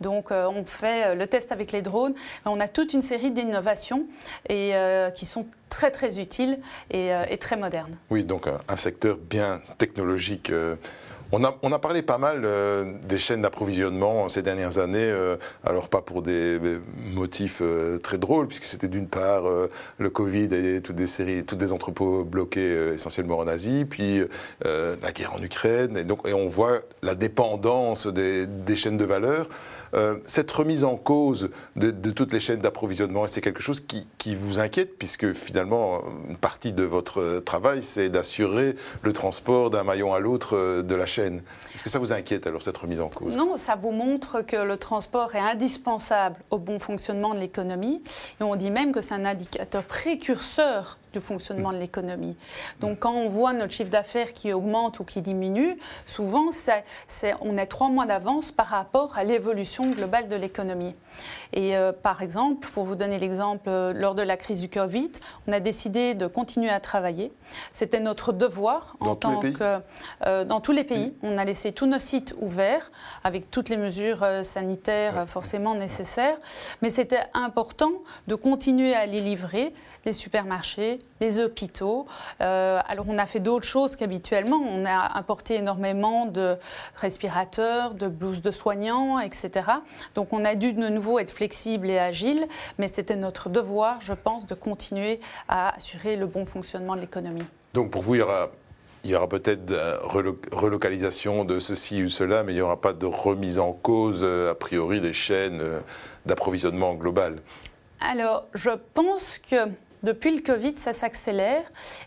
Donc, 0.00 0.30
euh, 0.30 0.48
on 0.48 0.64
fait 0.64 1.06
euh, 1.06 1.14
le 1.14 1.26
test 1.26 1.52
avec 1.52 1.72
les 1.72 1.82
drones. 1.82 2.14
On 2.44 2.60
a 2.60 2.68
toute 2.68 2.92
une 2.92 3.02
série 3.02 3.30
d'innovations 3.30 4.06
et 4.48 4.72
qui 5.14 5.26
sont 5.26 5.46
très 5.68 5.90
très 5.90 6.20
utile 6.20 6.58
euh, 6.94 7.24
et, 7.28 7.38
très 7.38 7.56
moderne. 7.56 7.96
Oui, 8.10 8.24
donc 8.24 8.46
un, 8.46 8.76
secteur 8.76 9.16
bien 9.16 9.60
technologique. 9.78 10.50
Euh. 10.50 10.76
On 11.32 11.42
a, 11.42 11.78
parlé 11.78 12.02
pas 12.02 12.18
mal 12.18 12.42
euh, 12.44 12.92
des 13.06 13.18
chaînes 13.18 13.42
d'approvisionnement 13.42 14.28
ces 14.28 14.42
dernières 14.42 14.78
années, 14.78 15.12
alors 15.64 15.88
pas 15.88 16.00
pour 16.00 16.22
des, 16.22 16.58
motifs 17.14 17.62
très 18.02 18.18
drôles, 18.18 18.46
puisque 18.46 18.64
c'était 18.64 18.88
d'une 18.88 19.08
part 19.08 19.44
le 19.98 20.10
Covid 20.10 20.48
et 20.52 20.80
toutes 20.80 20.96
des 20.96 21.06
séries, 21.06 21.42
des 21.42 21.72
entrepôts 21.72 22.24
bloqués 22.24 22.92
essentiellement 22.94 23.38
en 23.38 23.46
Asie, 23.46 23.84
puis 23.84 24.20
la 24.64 25.12
guerre 25.12 25.34
en 25.34 25.42
Ukraine, 25.42 25.96
et 25.96 26.04
donc 26.04 26.26
et 26.26 26.32
on 26.32 26.48
voit 26.48 26.80
la 27.02 27.14
dépendance 27.14 28.06
des, 28.06 28.46
chaînes 28.76 28.98
de 28.98 29.04
valeur. 29.04 29.48
Euh, 29.94 30.16
cette 30.26 30.50
remise 30.50 30.84
en 30.84 30.96
cause 30.96 31.50
de, 31.76 31.90
toutes 32.10 32.32
les 32.32 32.40
chaînes 32.40 32.60
d'approvisionnement, 32.60 33.26
c'est 33.26 33.40
quelque 33.40 33.62
chose 33.62 33.80
qui, 33.80 34.34
vous 34.34 34.58
inquiète, 34.58 34.98
puisque 34.98 35.32
finalement, 35.32 36.02
une 36.28 36.36
partie 36.36 36.72
de 36.72 36.82
votre 36.82 37.40
travail, 37.44 37.82
c'est 37.82 38.08
d'assurer 38.08 38.74
le 39.02 39.12
transport 39.12 39.70
d'un 39.70 39.84
maillon 39.84 40.12
à 40.12 40.18
l'autre 40.18 40.82
de 40.82 40.94
la 40.94 41.06
chaîne 41.06 41.15
Est-ce 41.22 41.82
que 41.82 41.90
ça 41.90 41.98
vous 41.98 42.12
inquiète 42.12 42.46
alors 42.46 42.62
cette 42.62 42.76
remise 42.76 43.00
en 43.00 43.08
cause? 43.08 43.34
Non, 43.34 43.56
ça 43.56 43.74
vous 43.74 43.92
montre 43.92 44.42
que 44.42 44.56
le 44.56 44.76
transport 44.76 45.34
est 45.34 45.40
indispensable 45.40 46.36
au 46.50 46.58
bon 46.58 46.78
fonctionnement 46.78 47.34
de 47.34 47.40
l'économie. 47.40 48.02
Et 48.40 48.44
on 48.44 48.56
dit 48.56 48.70
même 48.70 48.92
que 48.92 49.00
c'est 49.00 49.14
un 49.14 49.24
indicateur 49.24 49.82
précurseur 49.84 50.98
du 51.16 51.20
fonctionnement 51.20 51.72
de 51.72 51.78
l'économie. 51.78 52.36
Donc 52.80 53.00
quand 53.00 53.12
on 53.12 53.28
voit 53.28 53.54
notre 53.54 53.72
chiffre 53.72 53.90
d'affaires 53.90 54.34
qui 54.34 54.52
augmente 54.52 55.00
ou 55.00 55.04
qui 55.04 55.22
diminue, 55.22 55.78
souvent 56.04 56.50
c'est, 56.52 57.34
on 57.40 57.56
est 57.56 57.66
trois 57.66 57.88
mois 57.88 58.04
d'avance 58.04 58.52
par 58.52 58.66
rapport 58.66 59.16
à 59.16 59.24
l'évolution 59.24 59.90
globale 59.90 60.28
de 60.28 60.36
l'économie. 60.36 60.94
Et 61.54 61.74
euh, 61.76 61.92
par 61.92 62.20
exemple, 62.20 62.68
pour 62.68 62.84
vous 62.84 62.94
donner 62.94 63.18
l'exemple, 63.18 63.68
euh, 63.68 63.94
lors 63.94 64.14
de 64.14 64.20
la 64.20 64.36
crise 64.36 64.60
du 64.60 64.68
Covid, 64.68 65.10
on 65.46 65.52
a 65.52 65.60
décidé 65.60 66.12
de 66.12 66.26
continuer 66.26 66.68
à 66.68 66.80
travailler. 66.80 67.32
C'était 67.72 68.00
notre 68.00 68.32
devoir 68.32 68.96
en 69.00 69.16
tant 69.16 69.40
que 69.40 69.78
euh, 70.26 70.44
dans 70.44 70.60
tous 70.60 70.72
les 70.72 70.84
pays. 70.84 71.14
On 71.22 71.38
a 71.38 71.44
laissé 71.46 71.72
tous 71.72 71.86
nos 71.86 71.98
sites 71.98 72.34
ouverts 72.40 72.90
avec 73.24 73.50
toutes 73.50 73.70
les 73.70 73.78
mesures 73.78 74.26
sanitaires 74.42 75.26
forcément 75.26 75.74
nécessaires, 75.74 76.36
mais 76.82 76.90
c'était 76.90 77.22
important 77.32 77.92
de 78.26 78.34
continuer 78.34 78.94
à 78.94 79.06
les 79.06 79.22
livrer 79.22 79.72
les 80.04 80.12
supermarchés, 80.12 81.00
les 81.20 81.40
hôpitaux. 81.40 82.06
alors 82.38 83.06
on 83.08 83.18
a 83.18 83.26
fait 83.26 83.40
d'autres 83.40 83.66
choses 83.66 83.96
qu'habituellement. 83.96 84.58
On 84.58 84.84
a 84.84 85.16
importé 85.18 85.54
énormément 85.56 86.26
de 86.26 86.56
respirateurs, 86.96 87.94
de 87.94 88.08
blouses 88.08 88.42
de 88.42 88.50
soignants, 88.50 89.18
etc. 89.20 89.66
Donc 90.14 90.32
on 90.32 90.44
a 90.44 90.54
dû 90.54 90.72
de 90.72 90.88
nouveau 90.88 91.18
être 91.18 91.30
flexible 91.30 91.88
et 91.88 91.98
agile, 91.98 92.46
mais 92.78 92.88
c'était 92.88 93.16
notre 93.16 93.48
devoir, 93.48 94.00
je 94.00 94.12
pense, 94.12 94.46
de 94.46 94.54
continuer 94.54 95.20
à 95.48 95.76
assurer 95.76 96.16
le 96.16 96.26
bon 96.26 96.46
fonctionnement 96.46 96.96
de 96.96 97.00
l'économie. 97.00 97.46
Donc 97.74 97.90
pour 97.90 98.02
vous, 98.02 98.14
il 98.14 98.18
y 98.18 98.22
aura 98.22 98.50
il 99.06 99.10
y 99.10 99.14
aura 99.14 99.28
peut-être 99.28 99.72
relocalisation 100.52 101.44
de 101.44 101.60
ceci 101.60 102.02
ou 102.02 102.08
cela, 102.08 102.42
mais 102.42 102.52
il 102.52 102.56
n'y 102.56 102.60
aura 102.60 102.80
pas 102.80 102.92
de 102.92 103.06
remise 103.06 103.60
en 103.60 103.72
cause, 103.72 104.20
euh, 104.22 104.50
a 104.50 104.54
priori, 104.56 105.00
des 105.00 105.12
chaînes 105.12 105.60
euh, 105.60 105.80
d'approvisionnement 106.26 106.92
global. 106.94 107.36
Alors, 108.00 108.46
je 108.52 108.70
pense 108.94 109.38
que 109.38 109.68
depuis 110.02 110.34
le 110.34 110.42
Covid, 110.42 110.74
ça 110.76 110.92
s'accélère. 110.92 111.62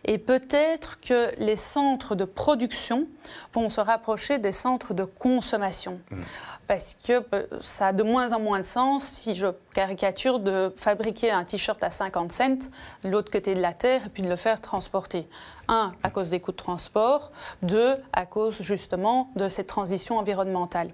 Et 0.05 0.17
peut-être 0.17 0.99
que 0.99 1.33
les 1.37 1.55
centres 1.55 2.15
de 2.15 2.25
production 2.25 3.07
vont 3.53 3.69
se 3.69 3.81
rapprocher 3.81 4.37
des 4.37 4.51
centres 4.51 4.93
de 4.93 5.03
consommation. 5.03 5.99
Mmh 6.11 6.21
parce 6.69 6.95
que 7.03 7.23
euh, 7.33 7.47
ça 7.61 7.87
a 7.87 7.93
de 7.93 8.03
moins 8.03 8.31
en 8.31 8.39
moins 8.39 8.59
de 8.59 8.63
sens 8.63 9.03
si 9.03 9.33
je 9.33 9.47
caricature 9.73 10.37
de 10.39 10.71
fabriquer 10.77 11.31
un 11.31 11.43
t-shirt 11.43 11.83
à 11.83 11.89
50 11.89 12.31
cents 12.31 12.69
de 13.03 13.09
l'autre 13.09 13.31
côté 13.31 13.55
de 13.55 13.59
la 13.59 13.73
Terre 13.73 14.05
et 14.05 14.09
puis 14.09 14.21
de 14.21 14.29
le 14.29 14.35
faire 14.35 14.61
transporter. 14.61 15.27
Un, 15.67 15.93
à 16.03 16.11
cause 16.11 16.29
des 16.29 16.39
coûts 16.39 16.51
de 16.51 16.57
transport. 16.57 17.31
Deux, 17.63 17.95
à 18.13 18.27
cause 18.27 18.61
justement 18.61 19.31
de 19.35 19.49
cette 19.49 19.65
transition 19.65 20.19
environnementale. 20.19 20.91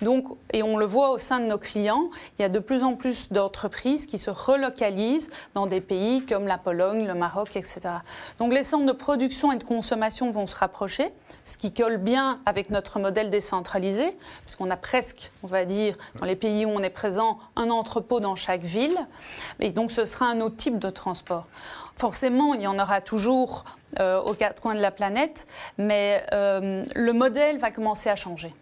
Donc, 0.00 0.26
et 0.52 0.62
on 0.62 0.76
le 0.76 0.86
voit 0.86 1.10
au 1.10 1.18
sein 1.18 1.40
de 1.40 1.46
nos 1.46 1.58
clients, 1.58 2.08
il 2.38 2.42
y 2.42 2.44
a 2.44 2.48
de 2.48 2.58
plus 2.60 2.84
en 2.84 2.94
plus 2.94 3.32
d'entreprises 3.32 4.06
qui 4.06 4.18
se 4.18 4.30
relocalisent 4.30 5.30
dans 5.54 5.66
des 5.66 5.80
pays 5.80 6.24
comme 6.24 6.46
la 6.46 6.58
Pologne, 6.58 7.04
le 7.04 7.14
Maroc, 7.14 7.56
etc. 7.56 7.80
Donc 8.38 8.52
les 8.52 8.62
centres 8.62 8.86
de 8.86 8.92
production 8.92 9.50
et 9.50 9.56
de 9.56 9.64
consommation 9.64 10.30
vont 10.30 10.46
se 10.46 10.54
rapprocher 10.54 11.12
ce 11.44 11.56
qui 11.56 11.72
colle 11.76 11.98
bien 11.98 12.40
avec 12.46 12.70
notre 12.70 12.98
modèle 12.98 13.30
décentralisé, 13.30 14.16
puisqu'on 14.42 14.70
a 14.70 14.76
presque, 14.76 15.30
on 15.42 15.46
va 15.46 15.64
dire, 15.64 15.96
dans 16.18 16.26
les 16.26 16.36
pays 16.36 16.64
où 16.64 16.70
on 16.70 16.82
est 16.82 16.90
présent, 16.90 17.38
un 17.54 17.70
entrepôt 17.70 18.20
dans 18.20 18.36
chaque 18.36 18.62
ville. 18.62 18.98
Et 19.60 19.70
donc 19.72 19.90
ce 19.90 20.04
sera 20.04 20.26
un 20.26 20.40
autre 20.40 20.56
type 20.56 20.78
de 20.78 20.90
transport. 20.90 21.46
Forcément, 21.94 22.54
il 22.54 22.62
y 22.62 22.66
en 22.66 22.78
aura 22.78 23.00
toujours 23.00 23.64
euh, 24.00 24.20
aux 24.20 24.34
quatre 24.34 24.60
coins 24.60 24.74
de 24.74 24.80
la 24.80 24.90
planète, 24.90 25.46
mais 25.78 26.24
euh, 26.32 26.84
le 26.94 27.12
modèle 27.12 27.58
va 27.58 27.70
commencer 27.70 28.10
à 28.10 28.16
changer. 28.16 28.54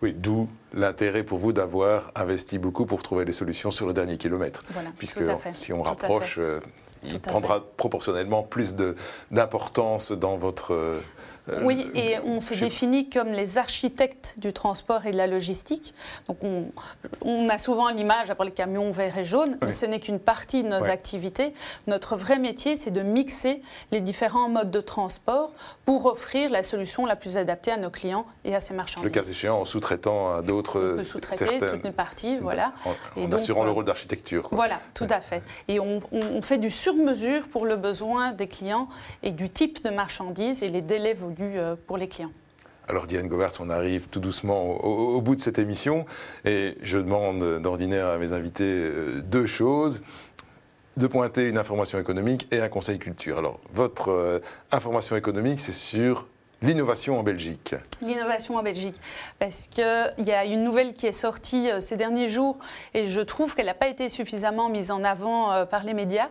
Oui, 0.00 0.12
d'où 0.12 0.48
l'intérêt 0.74 1.22
pour 1.22 1.38
vous 1.38 1.52
d'avoir 1.52 2.12
investi 2.14 2.58
beaucoup 2.58 2.86
pour 2.86 3.02
trouver 3.02 3.24
les 3.24 3.32
solutions 3.32 3.70
sur 3.70 3.86
le 3.86 3.92
dernier 3.92 4.16
kilomètre. 4.16 4.62
Voilà, 4.70 4.90
Puisque 4.96 5.20
si 5.52 5.72
on 5.72 5.82
rapproche, 5.82 6.36
euh, 6.38 6.60
il 7.04 7.20
prendra 7.20 7.60
proportionnellement 7.76 8.42
plus 8.42 8.74
d'importance 9.30 10.12
dans 10.12 10.36
votre 10.36 10.72
euh, 11.48 11.60
oui, 11.62 11.90
et 11.94 12.18
on 12.24 12.40
se 12.40 12.54
définit 12.54 13.10
comme 13.10 13.30
les 13.32 13.58
architectes 13.58 14.36
du 14.38 14.52
transport 14.52 15.06
et 15.06 15.12
de 15.12 15.16
la 15.16 15.26
logistique. 15.26 15.92
Donc 16.28 16.38
on, 17.22 17.48
a 17.48 17.58
souvent 17.58 17.88
l'image 17.88 18.30
après 18.30 18.44
les 18.44 18.52
camions 18.52 18.92
verts 18.92 19.18
et 19.18 19.24
jaunes, 19.24 19.58
mais 19.60 19.72
ce 19.72 19.84
n'est 19.84 19.98
qu'une 19.98 20.20
partie 20.20 20.62
de 20.62 20.68
nos 20.68 20.84
activités. 20.84 21.52
Notre 21.88 22.14
vrai 22.14 22.38
métier, 22.38 22.76
c'est 22.76 22.92
de 22.92 23.02
mixer 23.02 23.60
les 23.90 24.00
différents 24.00 24.48
modes 24.48 24.70
de 24.70 24.80
transport 24.80 25.52
pour 25.84 26.06
offrir 26.06 26.50
la 26.50 26.62
solution 26.62 27.06
la 27.06 27.16
plus 27.16 27.36
adaptée 27.36 27.72
à 27.72 27.76
nos 27.76 27.90
clients 27.90 28.24
et 28.44 28.54
à 28.54 28.60
ces 28.60 28.74
marchandises. 28.74 29.04
Le 29.04 29.10
cas 29.10 29.28
échéant, 29.28 29.60
en 29.60 29.64
sous-traitant 29.64 30.36
à 30.36 30.42
d'autres. 30.42 30.61
On 30.70 30.96
peut 30.96 31.02
sous-traiter 31.02 31.58
toute 31.58 31.84
une 31.84 31.94
partie, 31.94 32.38
voilà. 32.38 32.72
En, 33.16 33.30
assurant 33.32 33.64
le 33.64 33.70
rôle 33.70 33.84
d'architecture. 33.84 34.48
Voilà, 34.52 34.80
tout 34.94 35.06
à 35.10 35.20
fait. 35.20 35.42
Et 35.68 35.80
on, 35.80 36.00
on 36.12 36.42
fait 36.42 36.58
du 36.58 36.70
sur-mesure 36.70 37.48
pour 37.48 37.66
le 37.66 37.76
besoin 37.76 38.32
des 38.32 38.46
clients 38.46 38.88
et 39.22 39.30
du 39.30 39.50
type 39.50 39.84
de 39.84 39.90
marchandises 39.90 40.62
et 40.62 40.68
les 40.68 40.82
délais 40.82 41.14
vont 41.14 41.34
euh, 41.40 41.76
pour 41.86 41.96
les 41.96 42.08
clients. 42.08 42.32
Alors 42.88 43.06
Diane 43.06 43.28
Govert, 43.28 43.52
on 43.60 43.70
arrive 43.70 44.08
tout 44.08 44.20
doucement 44.20 44.84
au, 44.84 45.20
bout 45.20 45.36
de 45.36 45.40
cette 45.40 45.58
émission 45.58 46.04
et 46.44 46.74
je 46.82 46.98
demande 46.98 47.60
d'ordinaire 47.60 48.08
à 48.08 48.18
mes 48.18 48.32
invités 48.32 48.64
euh, 48.64 49.20
deux 49.22 49.46
choses 49.46 50.02
de 50.96 51.06
pointer 51.06 51.48
une 51.48 51.58
information 51.58 51.98
économique 51.98 52.48
et 52.50 52.60
un 52.60 52.68
conseil 52.68 52.98
culture. 52.98 53.38
Alors, 53.38 53.60
votre 53.72 54.10
euh, 54.10 54.40
information 54.72 55.16
économique, 55.16 55.60
c'est 55.60 55.72
sur 55.72 56.26
L'innovation 56.62 57.18
en 57.18 57.24
Belgique. 57.24 57.74
L'innovation 58.00 58.56
en 58.56 58.62
Belgique. 58.62 58.94
Parce 59.40 59.66
qu'il 59.66 59.84
y 60.24 60.30
a 60.30 60.44
une 60.44 60.62
nouvelle 60.62 60.94
qui 60.94 61.06
est 61.06 61.12
sortie 61.12 61.68
euh, 61.68 61.80
ces 61.80 61.96
derniers 61.96 62.28
jours 62.28 62.56
et 62.94 63.08
je 63.08 63.20
trouve 63.20 63.56
qu'elle 63.56 63.66
n'a 63.66 63.74
pas 63.74 63.88
été 63.88 64.08
suffisamment 64.08 64.68
mise 64.68 64.92
en 64.92 65.02
avant 65.02 65.52
euh, 65.52 65.64
par 65.64 65.82
les 65.82 65.92
médias. 65.92 66.28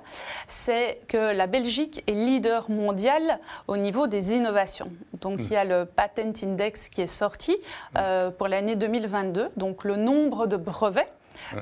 C'est 0.47 0.99
que 1.09 1.35
la 1.35 1.47
Belgique 1.47 2.03
est 2.07 2.13
leader 2.13 2.69
mondial 2.69 3.39
au 3.67 3.75
niveau 3.75 4.07
des 4.07 4.33
innovations. 4.33 4.89
Donc 5.19 5.39
il 5.41 5.51
y 5.51 5.57
a 5.57 5.65
le 5.65 5.85
Patent 5.85 6.33
Index 6.43 6.87
qui 6.87 7.01
est 7.01 7.07
sorti 7.07 7.57
euh, 7.97 8.31
pour 8.31 8.47
l'année 8.47 8.77
2022. 8.77 9.49
Donc 9.57 9.83
le 9.83 9.97
nombre 9.97 10.47
de 10.47 10.55
brevets 10.55 11.11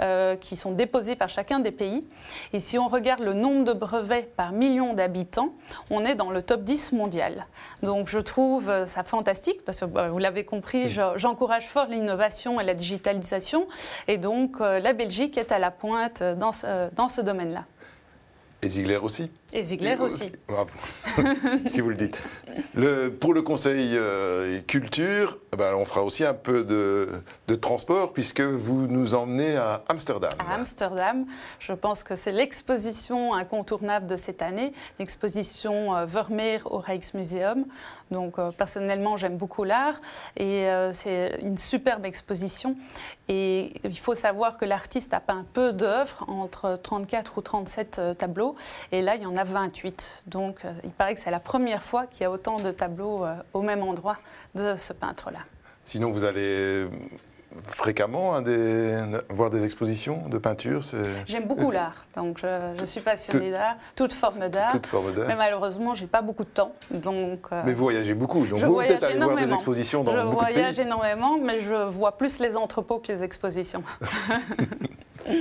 euh, 0.01 0.35
qui 0.35 0.55
sont 0.55 0.71
déposés 0.71 1.15
par 1.15 1.29
chacun 1.29 1.59
des 1.59 1.71
pays. 1.71 2.07
Et 2.53 2.59
si 2.59 2.77
on 2.77 2.87
regarde 2.87 3.21
le 3.21 3.33
nombre 3.33 3.63
de 3.65 3.73
brevets 3.73 4.33
par 4.35 4.51
million 4.51 4.93
d'habitants, 4.93 5.53
on 5.89 6.05
est 6.05 6.15
dans 6.15 6.31
le 6.31 6.41
top 6.41 6.63
10 6.63 6.93
mondial. 6.93 7.47
Donc 7.83 8.07
je 8.07 8.19
trouve 8.19 8.69
euh, 8.69 8.85
ça 8.85 9.03
fantastique 9.03 9.63
parce 9.65 9.79
que 9.79 9.85
bah, 9.85 10.09
vous 10.09 10.17
l'avez 10.17 10.45
compris, 10.45 10.89
j'encourage 11.15 11.67
fort 11.67 11.87
l'innovation 11.87 12.59
et 12.59 12.63
la 12.63 12.73
digitalisation. 12.73 13.67
Et 14.07 14.17
donc 14.17 14.61
euh, 14.61 14.79
la 14.79 14.93
Belgique 14.93 15.37
est 15.37 15.51
à 15.51 15.59
la 15.59 15.71
pointe 15.71 16.21
dans 16.23 16.51
ce 16.51 17.21
domaine-là. 17.21 17.65
Et 18.61 18.69
Ziegler 18.69 18.97
aussi 18.97 19.31
Et 19.53 19.63
Ziegler 19.63 19.95
aussi. 19.99 20.33
si 21.67 21.79
vous 21.79 21.89
le 21.89 21.95
dites. 21.95 22.21
Le, 22.73 23.07
pour 23.07 23.33
le 23.33 23.41
conseil 23.41 23.91
euh, 23.93 24.59
culture, 24.67 25.37
ben, 25.57 25.73
on 25.75 25.85
fera 25.85 26.03
aussi 26.03 26.25
un 26.25 26.33
peu 26.33 26.65
de, 26.65 27.07
de, 27.47 27.55
transport 27.55 28.11
puisque 28.11 28.41
vous 28.41 28.87
nous 28.87 29.13
emmenez 29.13 29.55
à 29.55 29.83
Amsterdam. 29.87 30.33
À 30.39 30.55
Amsterdam, 30.55 31.25
je 31.59 31.71
pense 31.71 32.03
que 32.03 32.17
c'est 32.17 32.33
l'exposition 32.33 33.33
incontournable 33.33 34.07
de 34.07 34.17
cette 34.17 34.41
année, 34.41 34.73
l'exposition 34.99 35.95
euh, 35.95 36.05
Vermeer 36.05 36.59
au 36.65 36.79
Rijksmuseum. 36.79 37.65
Donc 38.11 38.39
euh, 38.39 38.51
personnellement, 38.51 39.15
j'aime 39.15 39.37
beaucoup 39.37 39.63
l'art 39.63 40.01
et 40.35 40.67
c'est 40.93 41.39
une 41.41 41.57
superbe 41.57 42.05
exposition. 42.05 42.75
Et 43.29 43.73
il 43.83 43.97
faut 43.97 44.15
savoir 44.15 44.57
que 44.57 44.65
l'artiste 44.65 45.13
a 45.13 45.19
peint 45.19 45.45
peu 45.53 45.71
d'œuvres, 45.71 46.25
entre 46.27 46.79
34 46.81 47.37
ou 47.37 47.41
37 47.41 48.01
tableaux, 48.17 48.48
et 48.91 49.01
là 49.01 49.15
il 49.15 49.23
y 49.23 49.25
en 49.25 49.37
a 49.37 49.43
28. 49.43 50.23
Donc 50.27 50.61
il 50.83 50.91
paraît 50.91 51.15
que 51.15 51.19
c'est 51.19 51.31
la 51.31 51.39
première 51.39 51.83
fois 51.83 52.07
qu'il 52.07 52.21
y 52.21 52.25
a 52.25 52.31
autant 52.31 52.59
de 52.59 52.71
tableaux 52.71 53.25
au 53.53 53.61
même 53.61 53.83
endroit 53.83 54.17
de 54.55 54.75
ce 54.77 54.93
peintre-là. 54.93 55.39
Sinon, 55.89 56.11
vous 56.11 56.23
allez 56.23 56.87
fréquemment 57.67 58.35
hein, 58.35 58.41
des, 58.41 59.01
voir 59.29 59.49
des 59.49 59.65
expositions 59.65 60.27
de 60.29 60.37
peinture 60.37 60.81
J'aime 61.25 61.47
beaucoup 61.47 61.71
l'art, 61.71 62.05
donc 62.15 62.39
je, 62.39 62.85
suis 62.85 63.01
passionnée 63.01 63.51
d'art, 63.51 63.75
toute 63.95 64.13
forme 64.13 64.47
d'art. 64.49 64.75
Mais 65.27 65.35
malheureusement, 65.35 65.93
j'ai 65.95 66.05
pas 66.05 66.21
beaucoup 66.21 66.43
de 66.43 66.49
temps. 66.49 66.73
Donc, 66.91 67.39
euh, 67.51 67.63
mais 67.65 67.73
vous 67.73 67.83
voyagez 67.83 68.13
beaucoup, 68.13 68.45
donc 68.45 68.59
vous 68.59 68.75
peut-être 68.75 69.03
aller 69.03 69.17
voir 69.17 69.35
des 69.35 69.51
expositions 69.51 70.03
dans 70.03 70.15
je 70.15 70.21
beaucoup 70.21 70.35
de 70.35 70.45
pays. 70.45 70.53
Je 70.53 70.59
voyage 70.59 70.79
énormément, 70.79 71.37
mais 71.39 71.59
je 71.59 71.87
vois 71.87 72.17
plus 72.17 72.39
les 72.39 72.55
entrepôts 72.55 72.99
que 72.99 73.11
les 73.11 73.23
expositions. 73.23 73.83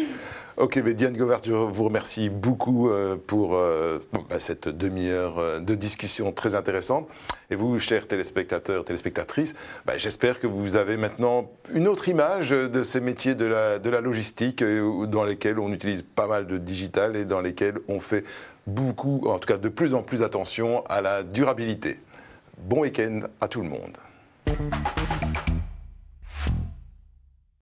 Ok, 0.61 0.81
mais 0.85 0.93
Diane 0.93 1.17
Govert, 1.17 1.39
je 1.45 1.53
vous 1.53 1.85
remercie 1.85 2.31
beaucoup 2.31 2.91
euh, 2.91 3.17
pour 3.17 3.55
euh, 3.55 4.01
bah, 4.13 4.41
cette 4.41 4.69
demi-heure 4.69 5.39
euh, 5.39 5.61
de 5.61 5.77
discussion 5.77 6.33
très 6.33 6.57
intéressante. 6.57 7.07
Et 7.49 7.55
vous, 7.55 7.79
chers 7.79 8.09
téléspectateurs, 8.09 8.85
téléspectatrices, 8.85 9.55
bah, 9.87 9.99
j'espère 9.99 10.41
que 10.41 10.49
vous 10.49 10.75
avez 10.75 10.97
maintenant 10.97 11.49
une 11.73 11.87
autre 11.87 12.09
image 12.09 12.51
de 12.51 12.83
ces 12.83 13.01
métiers 13.01 13.37
de 13.37 13.47
la 13.47 14.01
logistique 14.01 14.65
dans 14.65 15.23
lesquels 15.23 15.61
on 15.61 15.73
utilise 15.73 16.03
pas 16.03 16.27
mal 16.27 16.49
de 16.49 16.59
digital 16.59 17.15
et 17.15 17.25
dans 17.25 17.41
lesquels 17.41 17.79
on 17.87 18.01
fait 18.01 18.25
beaucoup, 18.67 19.23
en 19.29 19.39
tout 19.39 19.47
cas 19.47 19.59
de 19.59 19.69
plus 19.69 19.95
en 19.95 20.03
plus 20.03 20.25
attention 20.25 20.85
à 20.87 21.01
la 21.01 21.23
durabilité. 21.23 22.01
Bon 22.59 22.81
week-end 22.81 23.21
à 23.41 23.47
tout 23.47 23.63
le 23.63 23.69
monde. 23.69 23.97